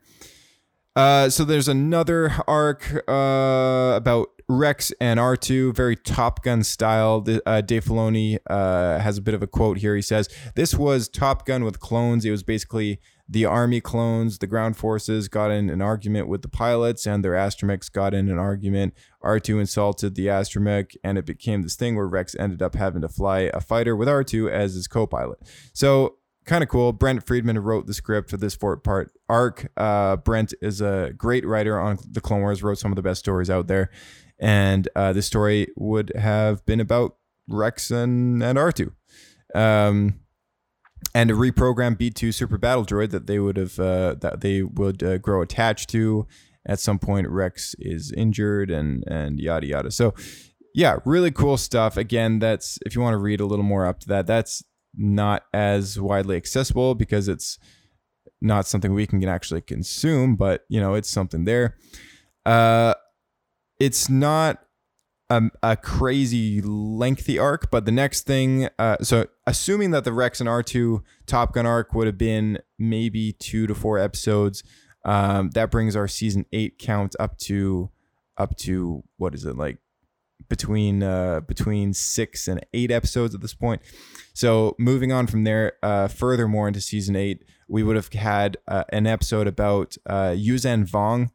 [0.95, 7.25] Uh, so there's another arc uh, about Rex and R2, very Top Gun style.
[7.47, 9.95] Uh, Dave Filoni uh, has a bit of a quote here.
[9.95, 12.25] He says, This was Top Gun with clones.
[12.25, 12.99] It was basically
[13.29, 17.33] the army clones, the ground forces got in an argument with the pilots, and their
[17.33, 18.95] astromechs got in an argument.
[19.23, 23.09] R2 insulted the astromech, and it became this thing where Rex ended up having to
[23.09, 25.39] fly a fighter with R2 as his co pilot.
[25.75, 26.17] So
[26.47, 26.93] kind of cool.
[26.93, 29.71] Brent Friedman wrote the script for this four part arc.
[29.77, 33.21] Uh, Brent is a great writer on the Clone Wars, wrote some of the best
[33.21, 33.91] stories out there.
[34.39, 37.17] And uh, this story would have been about
[37.49, 38.93] Rex and, and R2.
[39.55, 40.21] Um,
[41.19, 45.03] and a reprogrammed B2 super battle droid that they would have uh, that they would
[45.03, 46.29] uh, grow attached to.
[46.65, 49.91] At some point, Rex is injured and and yada yada.
[49.91, 50.15] So,
[50.77, 51.97] yeah, really cool stuff.
[51.97, 54.63] Again, that's if you want to read a little more up to that, that's
[54.95, 57.59] not as widely accessible because it's
[58.41, 61.79] not something we can actually consume, but you know, it's something there.
[62.47, 62.95] Uh,
[63.81, 64.63] it's not
[65.31, 70.41] a, a crazy lengthy arc, but the next thing, uh, so assuming that the Rex
[70.41, 74.63] and R2 Top Gun arc would have been maybe two to four episodes,
[75.05, 77.91] um, that brings our season eight count up to
[78.37, 79.79] up to what is it like
[80.49, 83.83] between uh, between six and eight episodes at this point.
[84.33, 88.85] So moving on from there, uh, furthermore into season eight, we would have had uh,
[88.91, 91.31] an episode about uh, Yuuzhan Vong,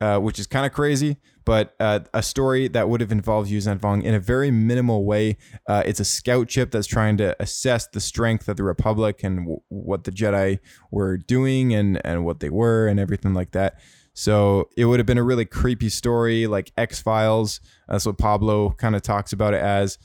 [0.00, 1.18] uh, which is kind of crazy,
[1.48, 5.38] but uh, a story that would have involved Yuuzhan Vong in a very minimal way.
[5.66, 9.38] Uh, it's a scout ship that's trying to assess the strength of the Republic and
[9.38, 10.58] w- what the Jedi
[10.90, 13.80] were doing and, and what they were and everything like that.
[14.12, 17.62] So it would have been a really creepy story, like X Files.
[17.88, 19.96] That's what Pablo kind of talks about it as.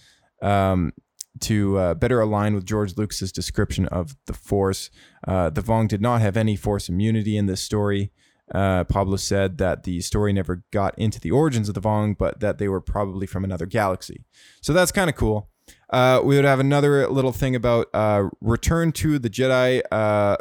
[0.41, 0.93] Um,
[1.41, 4.89] to uh, better align with George Lucas's description of the Force.
[5.27, 8.11] Uh, the Vong did not have any Force immunity in this story.
[8.53, 12.39] Uh, Pablo said that the story never got into the origins of the Vong, but
[12.39, 14.25] that they were probably from another galaxy.
[14.61, 15.49] So that's kind of cool.
[15.89, 19.81] Uh, we would have another little thing about uh, Return to the Jedi.
[19.91, 20.37] Uh,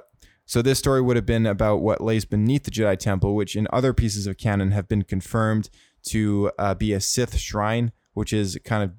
[0.46, 3.68] so this story would have been about what lays beneath the Jedi Temple, which in
[3.72, 5.70] other pieces of canon have been confirmed
[6.04, 8.92] to uh, be a Sith shrine, which is kind of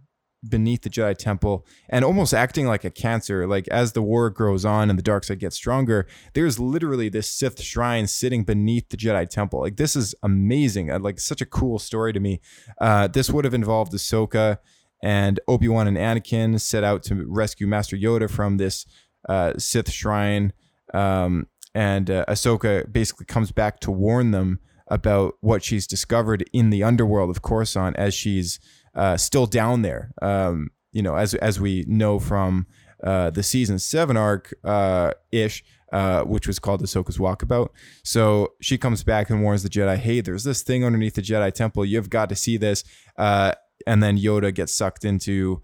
[0.48, 3.48] beneath the Jedi Temple and almost acting like a cancer.
[3.48, 7.30] Like as the war grows on and the dark side gets stronger, there's literally this
[7.30, 9.62] Sith shrine sitting beneath the Jedi Temple.
[9.62, 10.92] Like this is amazing.
[10.92, 12.42] Uh, Like such a cool story to me.
[12.80, 14.58] Uh, this would have involved Ahsoka
[15.02, 18.86] and Obi Wan and Anakin set out to rescue Master Yoda from this
[19.28, 20.54] uh, Sith shrine.
[20.94, 26.70] Um, and uh, Ahsoka basically comes back to warn them about what she's discovered in
[26.70, 28.60] the underworld of Coruscant as she's
[28.96, 30.14] uh, still down there.
[30.22, 32.68] Um, you know, as as we know from
[33.04, 37.70] uh, the season seven arc uh, ish, uh, which was called Ahsoka's Walkabout.
[38.04, 41.52] So she comes back and warns the Jedi, "Hey, there's this thing underneath the Jedi
[41.52, 41.86] Temple.
[41.86, 42.84] You've got to see this."
[43.18, 43.54] Uh,
[43.86, 45.62] and then Yoda gets sucked into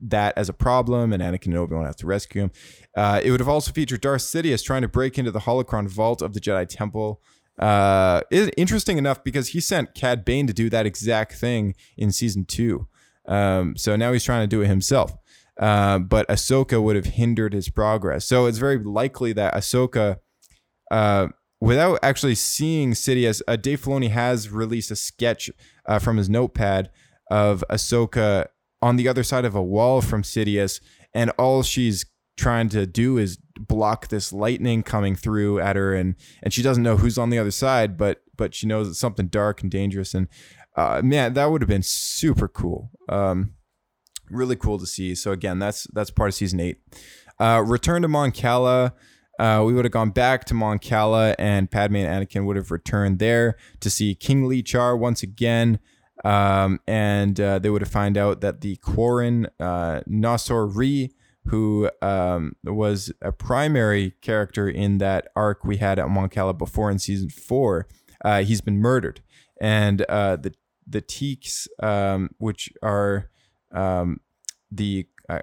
[0.00, 2.50] that as a problem, and Anakin and Obi Wan have to rescue him.
[2.96, 6.20] Uh, it would have also featured Darth Sidious trying to break into the holocron vault
[6.22, 7.20] of the Jedi Temple.
[7.58, 8.22] Uh,
[8.56, 12.88] interesting enough because he sent Cad Bane to do that exact thing in season two.
[13.26, 15.16] Um, so now he's trying to do it himself.
[15.60, 18.24] Uh, but Ahsoka would have hindered his progress.
[18.24, 20.16] So it's very likely that Ahsoka,
[20.90, 21.28] uh,
[21.60, 25.50] without actually seeing Sidious, uh, Dave Filoni has released a sketch
[25.86, 26.90] uh, from his notepad
[27.30, 28.46] of Ahsoka
[28.80, 30.80] on the other side of a wall from Sidious,
[31.14, 36.14] and all she's trying to do is block this lightning coming through at her, and
[36.42, 39.28] and she doesn't know who's on the other side, but but she knows it's something
[39.28, 40.28] dark and dangerous, and
[40.76, 42.90] uh, man, that would have been super cool.
[43.08, 43.54] Um,
[44.30, 45.14] really cool to see.
[45.14, 46.78] So again, that's that's part of season eight.
[47.38, 48.94] Uh, Return to Mon Cala.
[49.38, 52.70] Uh, we would have gone back to Mon Cala, and Padme and Anakin would have
[52.70, 55.78] returned there to see King Lee Char once again.
[56.24, 61.12] Um, and uh, they would have found out that the Quarren uh, Nossor Ri,
[61.46, 66.90] who um, was a primary character in that arc we had at Mon Cala before
[66.90, 67.88] in season four,
[68.24, 69.20] uh, he's been murdered,
[69.60, 70.54] and uh, the
[70.86, 73.30] the Tikkes, um, which are
[73.72, 74.20] um,
[74.70, 75.40] the uh,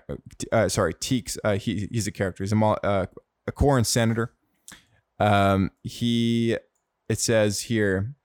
[0.52, 2.44] uh, sorry Tikkes, uh, he, he's a character.
[2.44, 3.08] He's a Mo- uh,
[3.48, 4.34] a Quarren senator.
[5.20, 6.58] Um, he
[7.10, 8.16] it says here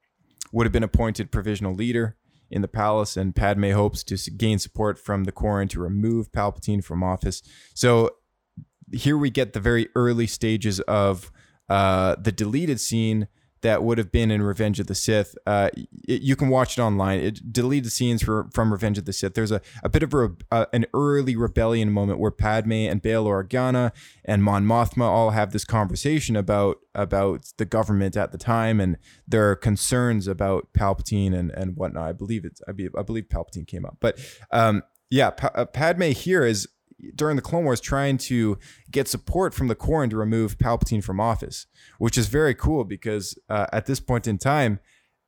[0.53, 2.17] would have been appointed provisional leader
[2.55, 6.83] in the palace, and Padme hopes to gain support from the Quarren to remove Palpatine
[6.83, 7.43] from office.
[7.75, 8.11] So
[8.93, 11.33] here we get the very early stages of
[11.69, 13.27] uh, the deleted scene
[13.65, 15.35] that would have been in Revenge of the Sith.
[15.47, 15.71] Uh,
[16.07, 17.21] it, you can watch it online.
[17.21, 19.33] It deleted scenes for, from Revenge of the Sith.
[19.33, 23.25] There's a, a bit of a, uh, an early rebellion moment where Padme and Bail
[23.25, 23.93] Organa
[24.23, 28.99] and Mon Mothma all have this conversation about about the government at the time and
[29.27, 32.07] their concerns about Palpatine and, and whatnot.
[32.07, 34.19] I believe it's I, be, I believe Palpatine came up, but
[34.53, 36.69] um, yeah, pa- uh, Padme here is
[37.15, 38.59] during the Clone Wars trying to
[38.91, 41.67] get support from the Quarren to remove Palpatine from office,
[41.99, 44.81] which is very cool because uh, at this point in time,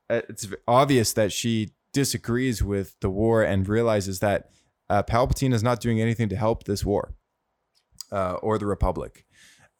[0.08, 4.50] uh, it's obvious that she disagrees with the war and realizes that
[4.88, 7.14] uh, Palpatine is not doing anything to help this war
[8.12, 9.24] uh, or the Republic.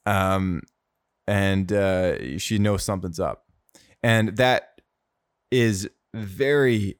[0.05, 0.62] Um,
[1.26, 3.44] and uh, she knows something's up.
[4.03, 4.80] And that
[5.51, 6.99] is very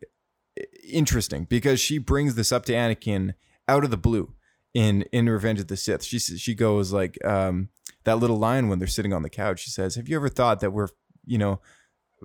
[0.89, 3.35] interesting because she brings this up to Anakin
[3.69, 4.35] out of the blue
[4.77, 6.05] in in Revenge of the Sith.
[6.05, 7.71] She she goes like um,
[8.05, 9.61] that little line when they're sitting on the couch.
[9.61, 10.89] She says, "Have you ever thought that we're
[11.25, 11.63] you know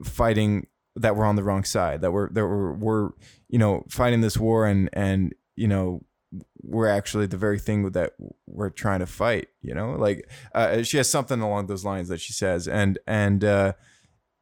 [0.04, 3.10] fighting that we're on the wrong side that we're that we're, we're
[3.47, 6.04] you know fighting this war and and you know
[6.62, 8.12] we're actually the very thing that
[8.45, 12.20] we're trying to fight you know like uh, she has something along those lines that
[12.20, 13.72] she says and and uh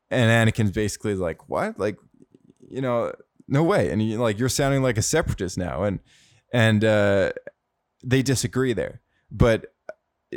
[0.10, 1.98] and Anakin's basically like what like
[2.68, 3.14] you know
[3.48, 6.00] no way and you like you're sounding like a separatist now and
[6.52, 7.32] and uh
[8.04, 9.02] they disagree there.
[9.32, 9.74] But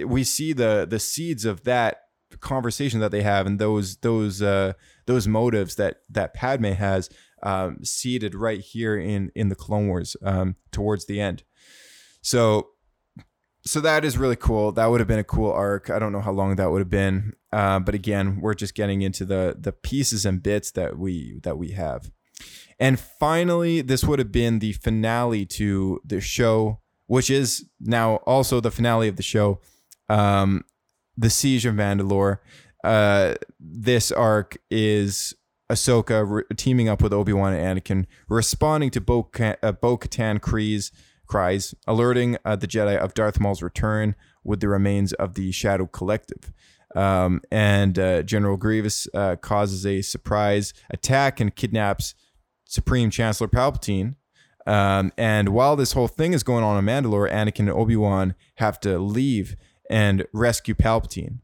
[0.06, 1.98] we see the the seeds of that
[2.40, 4.72] conversation that they have and those those uh
[5.06, 7.10] those motives that that Padme has
[7.42, 11.42] um seeded right here in in the Clone Wars um towards the end.
[12.22, 12.68] So
[13.64, 14.72] so that is really cool.
[14.72, 15.88] That would have been a cool arc.
[15.88, 17.34] I don't know how long that would have been.
[17.52, 21.58] Uh, but again we're just getting into the the pieces and bits that we that
[21.58, 22.10] we have.
[22.78, 26.81] And finally this would have been the finale to the show
[27.12, 29.60] which is now also the finale of the show
[30.08, 30.64] um
[31.16, 32.38] the siege of mandalore
[32.84, 35.34] uh this arc is
[35.70, 40.90] Ahsoka re- teaming up with Obi Wan and Anakin, responding to Bo uh, Katan Kryze
[41.26, 45.86] cries, alerting uh, the Jedi of Darth Maul's return with the remains of the Shadow
[45.86, 46.52] Collective.
[46.94, 52.14] Um, and uh, General Grievous uh, causes a surprise attack and kidnaps
[52.66, 54.16] Supreme Chancellor Palpatine.
[54.66, 58.34] Um, and while this whole thing is going on in Mandalore, Anakin and Obi Wan
[58.56, 59.56] have to leave
[59.90, 61.38] and rescue Palpatine.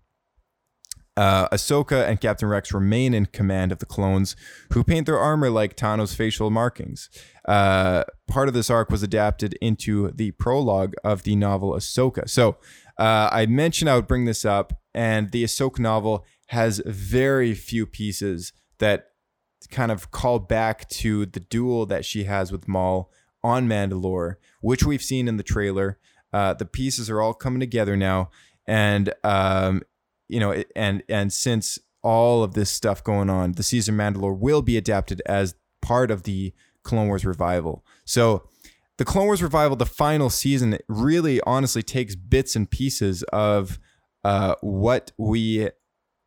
[1.16, 4.36] Uh, Ahsoka and Captain Rex remain in command of the clones,
[4.72, 7.10] who paint their armor like Tano's facial markings.
[7.44, 12.30] Uh, part of this arc was adapted into the prologue of the novel Ahsoka.
[12.30, 12.58] So
[12.98, 17.84] uh, I mentioned I would bring this up, and the Ahsoka novel has very few
[17.84, 19.07] pieces that
[19.70, 23.10] kind of call back to the duel that she has with Maul
[23.42, 25.98] on Mandalore, which we've seen in the trailer.
[26.32, 28.30] Uh, the pieces are all coming together now,
[28.66, 29.82] and um,
[30.28, 34.62] you know, and and since all of this stuff going on, the season Mandalore will
[34.62, 36.52] be adapted as part of the
[36.82, 37.84] Clone Wars revival.
[38.04, 38.48] So
[38.98, 43.78] the Clone Wars revival, the final season, really honestly takes bits and pieces of
[44.24, 45.70] uh, what we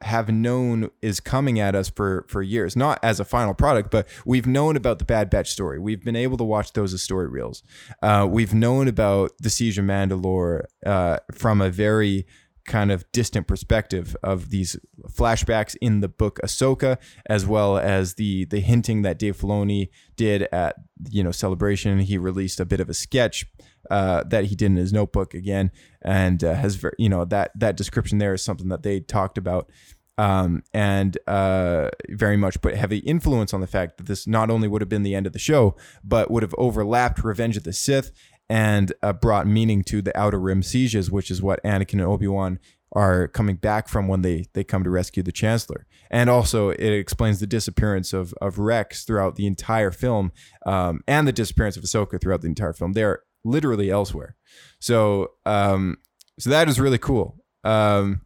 [0.03, 4.07] have known is coming at us for for years not as a final product but
[4.25, 5.79] we've known about the bad batch story.
[5.79, 7.63] We've been able to watch those as story reels.
[8.01, 12.25] Uh, we've known about the siege of mandalore uh, from a very
[12.71, 14.77] kind of distant perspective of these
[15.09, 20.47] flashbacks in the book Ahsoka, as well as the the hinting that Dave Filoni did
[20.53, 20.77] at
[21.09, 21.99] you know celebration.
[21.99, 23.45] He released a bit of a sketch
[23.89, 27.75] uh, that he did in his notebook again, and uh, has you know that that
[27.75, 29.69] description there is something that they talked about.
[30.17, 34.67] Um, and uh, very much put heavy influence on the fact that this not only
[34.67, 37.73] would have been the end of the show, but would have overlapped Revenge of the
[37.73, 38.11] Sith
[38.51, 42.27] and uh, brought meaning to the Outer Rim sieges, which is what Anakin and Obi
[42.27, 42.59] Wan
[42.91, 45.87] are coming back from when they they come to rescue the Chancellor.
[46.09, 50.33] And also, it explains the disappearance of of Rex throughout the entire film,
[50.65, 52.91] um, and the disappearance of Ahsoka throughout the entire film.
[52.91, 54.35] They're literally elsewhere.
[54.79, 55.99] So, um,
[56.37, 57.37] so that is really cool.
[57.63, 58.25] Um,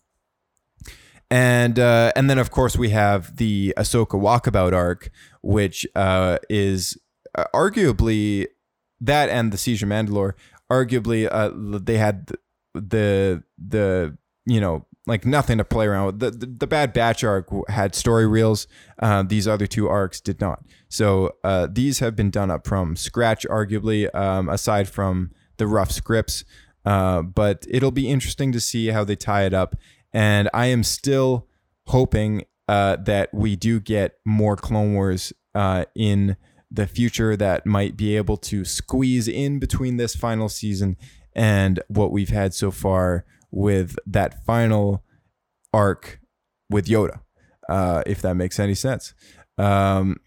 [1.29, 5.11] and uh, and then of course we have the Ahsoka walkabout arc,
[5.43, 6.97] which uh, is
[7.37, 8.47] uh, arguably
[9.01, 10.33] that and the Siege of Mandalore.
[10.71, 12.31] Arguably, uh, they had
[12.73, 16.19] the the you know like nothing to play around with.
[16.19, 18.67] The the, the Bad Batch arc had story reels.
[18.99, 20.63] Uh, these other two arcs did not.
[20.89, 25.91] So uh, these have been done up from scratch, arguably, um, aside from the rough
[25.91, 26.43] scripts.
[26.83, 29.75] Uh, but it'll be interesting to see how they tie it up
[30.15, 31.45] and I am still
[31.87, 36.37] hoping uh, that we do get more Clone Wars uh, in
[36.75, 40.97] the future that might be able to squeeze in between this final season
[41.33, 45.03] and what we've had so far with that final
[45.73, 46.19] arc
[46.69, 47.19] with Yoda,
[47.69, 49.13] uh, if that makes any sense.
[49.57, 50.17] Um,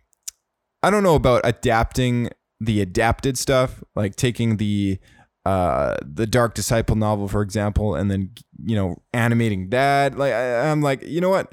[0.82, 2.30] I don't know about adapting
[2.61, 4.99] the adapted stuff, like taking the
[5.44, 8.32] uh, the Dark Disciple novel, for example, and then
[8.64, 10.16] you know animating that.
[10.16, 11.53] Like I, am like, you know what?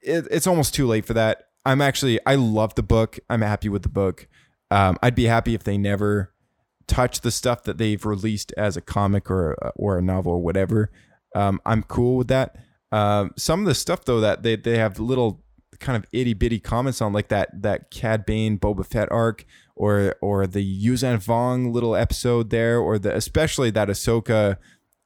[0.00, 1.49] It, it's almost too late for that.
[1.64, 3.18] I'm actually I love the book.
[3.28, 4.28] I'm happy with the book.
[4.70, 6.32] Um, I'd be happy if they never
[6.86, 10.90] touch the stuff that they've released as a comic or or a novel or whatever.
[11.34, 12.56] Um, I'm cool with that.
[12.92, 15.42] Um, some of the stuff though that they they have little
[15.78, 19.44] kind of itty bitty comments on, like that that Cad Bane Boba Fett arc,
[19.76, 24.56] or or the Yuuzhan Vong little episode there, or the especially that Ahsoka,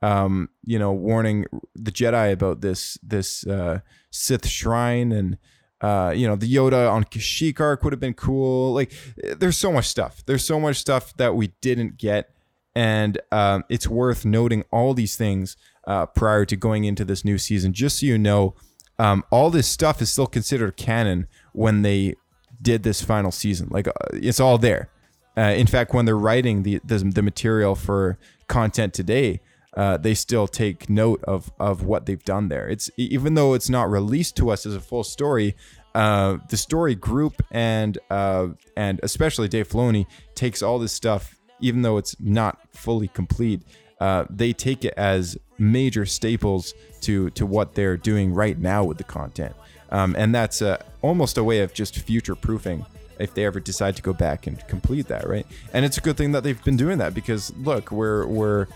[0.02, 3.80] um, you know, warning the Jedi about this this uh,
[4.10, 5.38] Sith shrine and.
[5.84, 8.72] Uh, you know, the Yoda on Kashyyyk arc would have been cool.
[8.72, 8.90] Like,
[9.36, 10.22] there's so much stuff.
[10.24, 12.30] There's so much stuff that we didn't get,
[12.74, 17.36] and um, it's worth noting all these things uh, prior to going into this new
[17.36, 18.54] season, just so you know.
[18.98, 22.14] Um, all this stuff is still considered canon when they
[22.62, 23.68] did this final season.
[23.70, 24.88] Like uh, it's all there.
[25.36, 28.16] Uh, in fact, when they're writing the, the, the material for
[28.48, 29.40] content today,
[29.76, 32.68] uh, they still take note of of what they've done there.
[32.68, 35.56] It's even though it's not released to us as a full story,
[35.94, 41.82] uh, the story group and uh, and especially Dave Filoni takes all this stuff, even
[41.82, 43.62] though it's not fully complete.
[44.00, 48.98] Uh, they take it as major staples to to what they're doing right now with
[48.98, 49.54] the content.
[49.90, 50.62] Um, and that's
[51.02, 52.84] almost a way of just future proofing
[53.18, 55.46] if they ever decide to go back and complete that, right?
[55.72, 58.66] And it's a good thing that they've been doing that because look, we're we're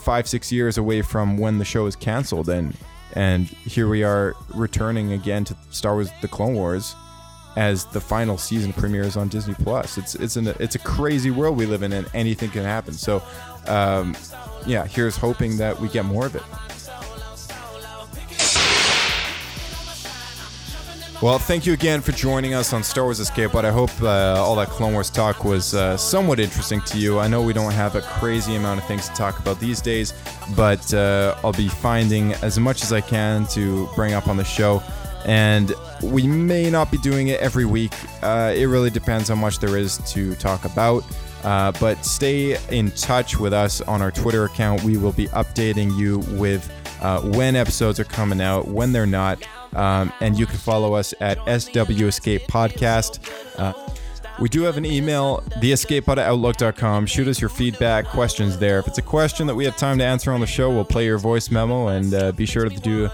[0.00, 2.76] five six years away from when the show is canceled, and
[3.14, 6.94] and here we are returning again to Star Wars: The Clone Wars
[7.56, 9.98] as the final season premieres on Disney Plus.
[9.98, 12.94] It's it's an it's a crazy world we live in, and anything can happen.
[12.94, 13.22] So,
[13.66, 14.16] um,
[14.66, 16.42] yeah, here's hoping that we get more of it.
[21.22, 24.34] Well, thank you again for joining us on Star Wars Escape But I hope uh,
[24.36, 27.18] all that Clone Wars talk was uh, somewhat interesting to you.
[27.18, 30.12] I know we don't have a crazy amount of things to talk about these days,
[30.56, 34.44] but uh, I'll be finding as much as I can to bring up on the
[34.44, 34.82] show.
[35.24, 37.94] And we may not be doing it every week.
[38.22, 41.04] Uh, it really depends how much there is to talk about.
[41.44, 44.82] Uh, but stay in touch with us on our Twitter account.
[44.82, 49.42] We will be updating you with uh, when episodes are coming out, when they're not.
[49.74, 53.18] Um, and you can follow us at SW Escape Podcast.
[53.58, 53.72] Uh,
[54.40, 57.06] we do have an email, theescapepod at outlook.com.
[57.06, 58.80] Shoot us your feedback, questions there.
[58.80, 61.04] If it's a question that we have time to answer on the show, we'll play
[61.04, 63.08] your voice memo and uh, be sure to do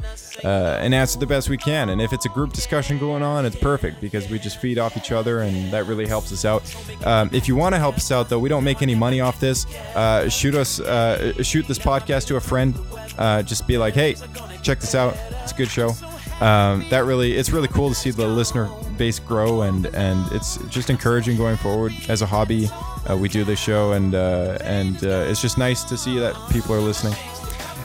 [0.44, 1.90] uh, and answer the best we can.
[1.90, 4.96] And if it's a group discussion going on, it's perfect because we just feed off
[4.96, 6.62] each other and that really helps us out.
[7.04, 9.38] Um, if you want to help us out, though, we don't make any money off
[9.40, 9.66] this.
[9.94, 12.78] Uh, shoot us, uh, shoot this podcast to a friend.
[13.18, 14.14] Uh, just be like, hey,
[14.62, 15.14] check this out.
[15.42, 15.94] It's a good show
[16.40, 20.56] um, that really it's really cool to see the listener base grow and and it's
[20.68, 22.68] just encouraging going forward as a hobby
[23.08, 26.34] uh, we do this show and uh, and uh, it's just nice to see that
[26.50, 27.14] people are listening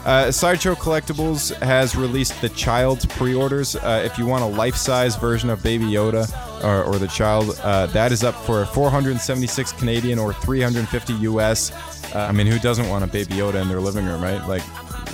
[0.05, 3.75] uh, Sideshow Collectibles has released the child's pre-orders.
[3.75, 6.29] Uh, if you want a life-size version of Baby Yoda
[6.63, 11.71] or, or the child, uh, that is up for 476 Canadian or 350 US.
[12.13, 14.47] I mean, who doesn't want a Baby Yoda in their living room, right?
[14.47, 14.61] Like,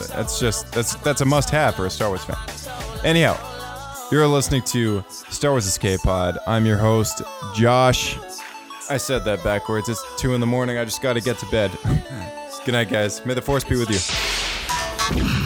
[0.10, 2.91] that's just that's that's a must-have for a Star Wars fan.
[3.04, 3.36] Anyhow,
[4.12, 6.38] you're listening to Star Wars Escape Pod.
[6.46, 7.24] I'm your host,
[7.56, 8.16] Josh.
[8.90, 9.90] I said that backwards.
[9.90, 10.78] It's two in the morning.
[10.78, 11.72] I just got to get to bed.
[12.66, 13.26] Good night, guys.
[13.26, 15.41] May the force be with you.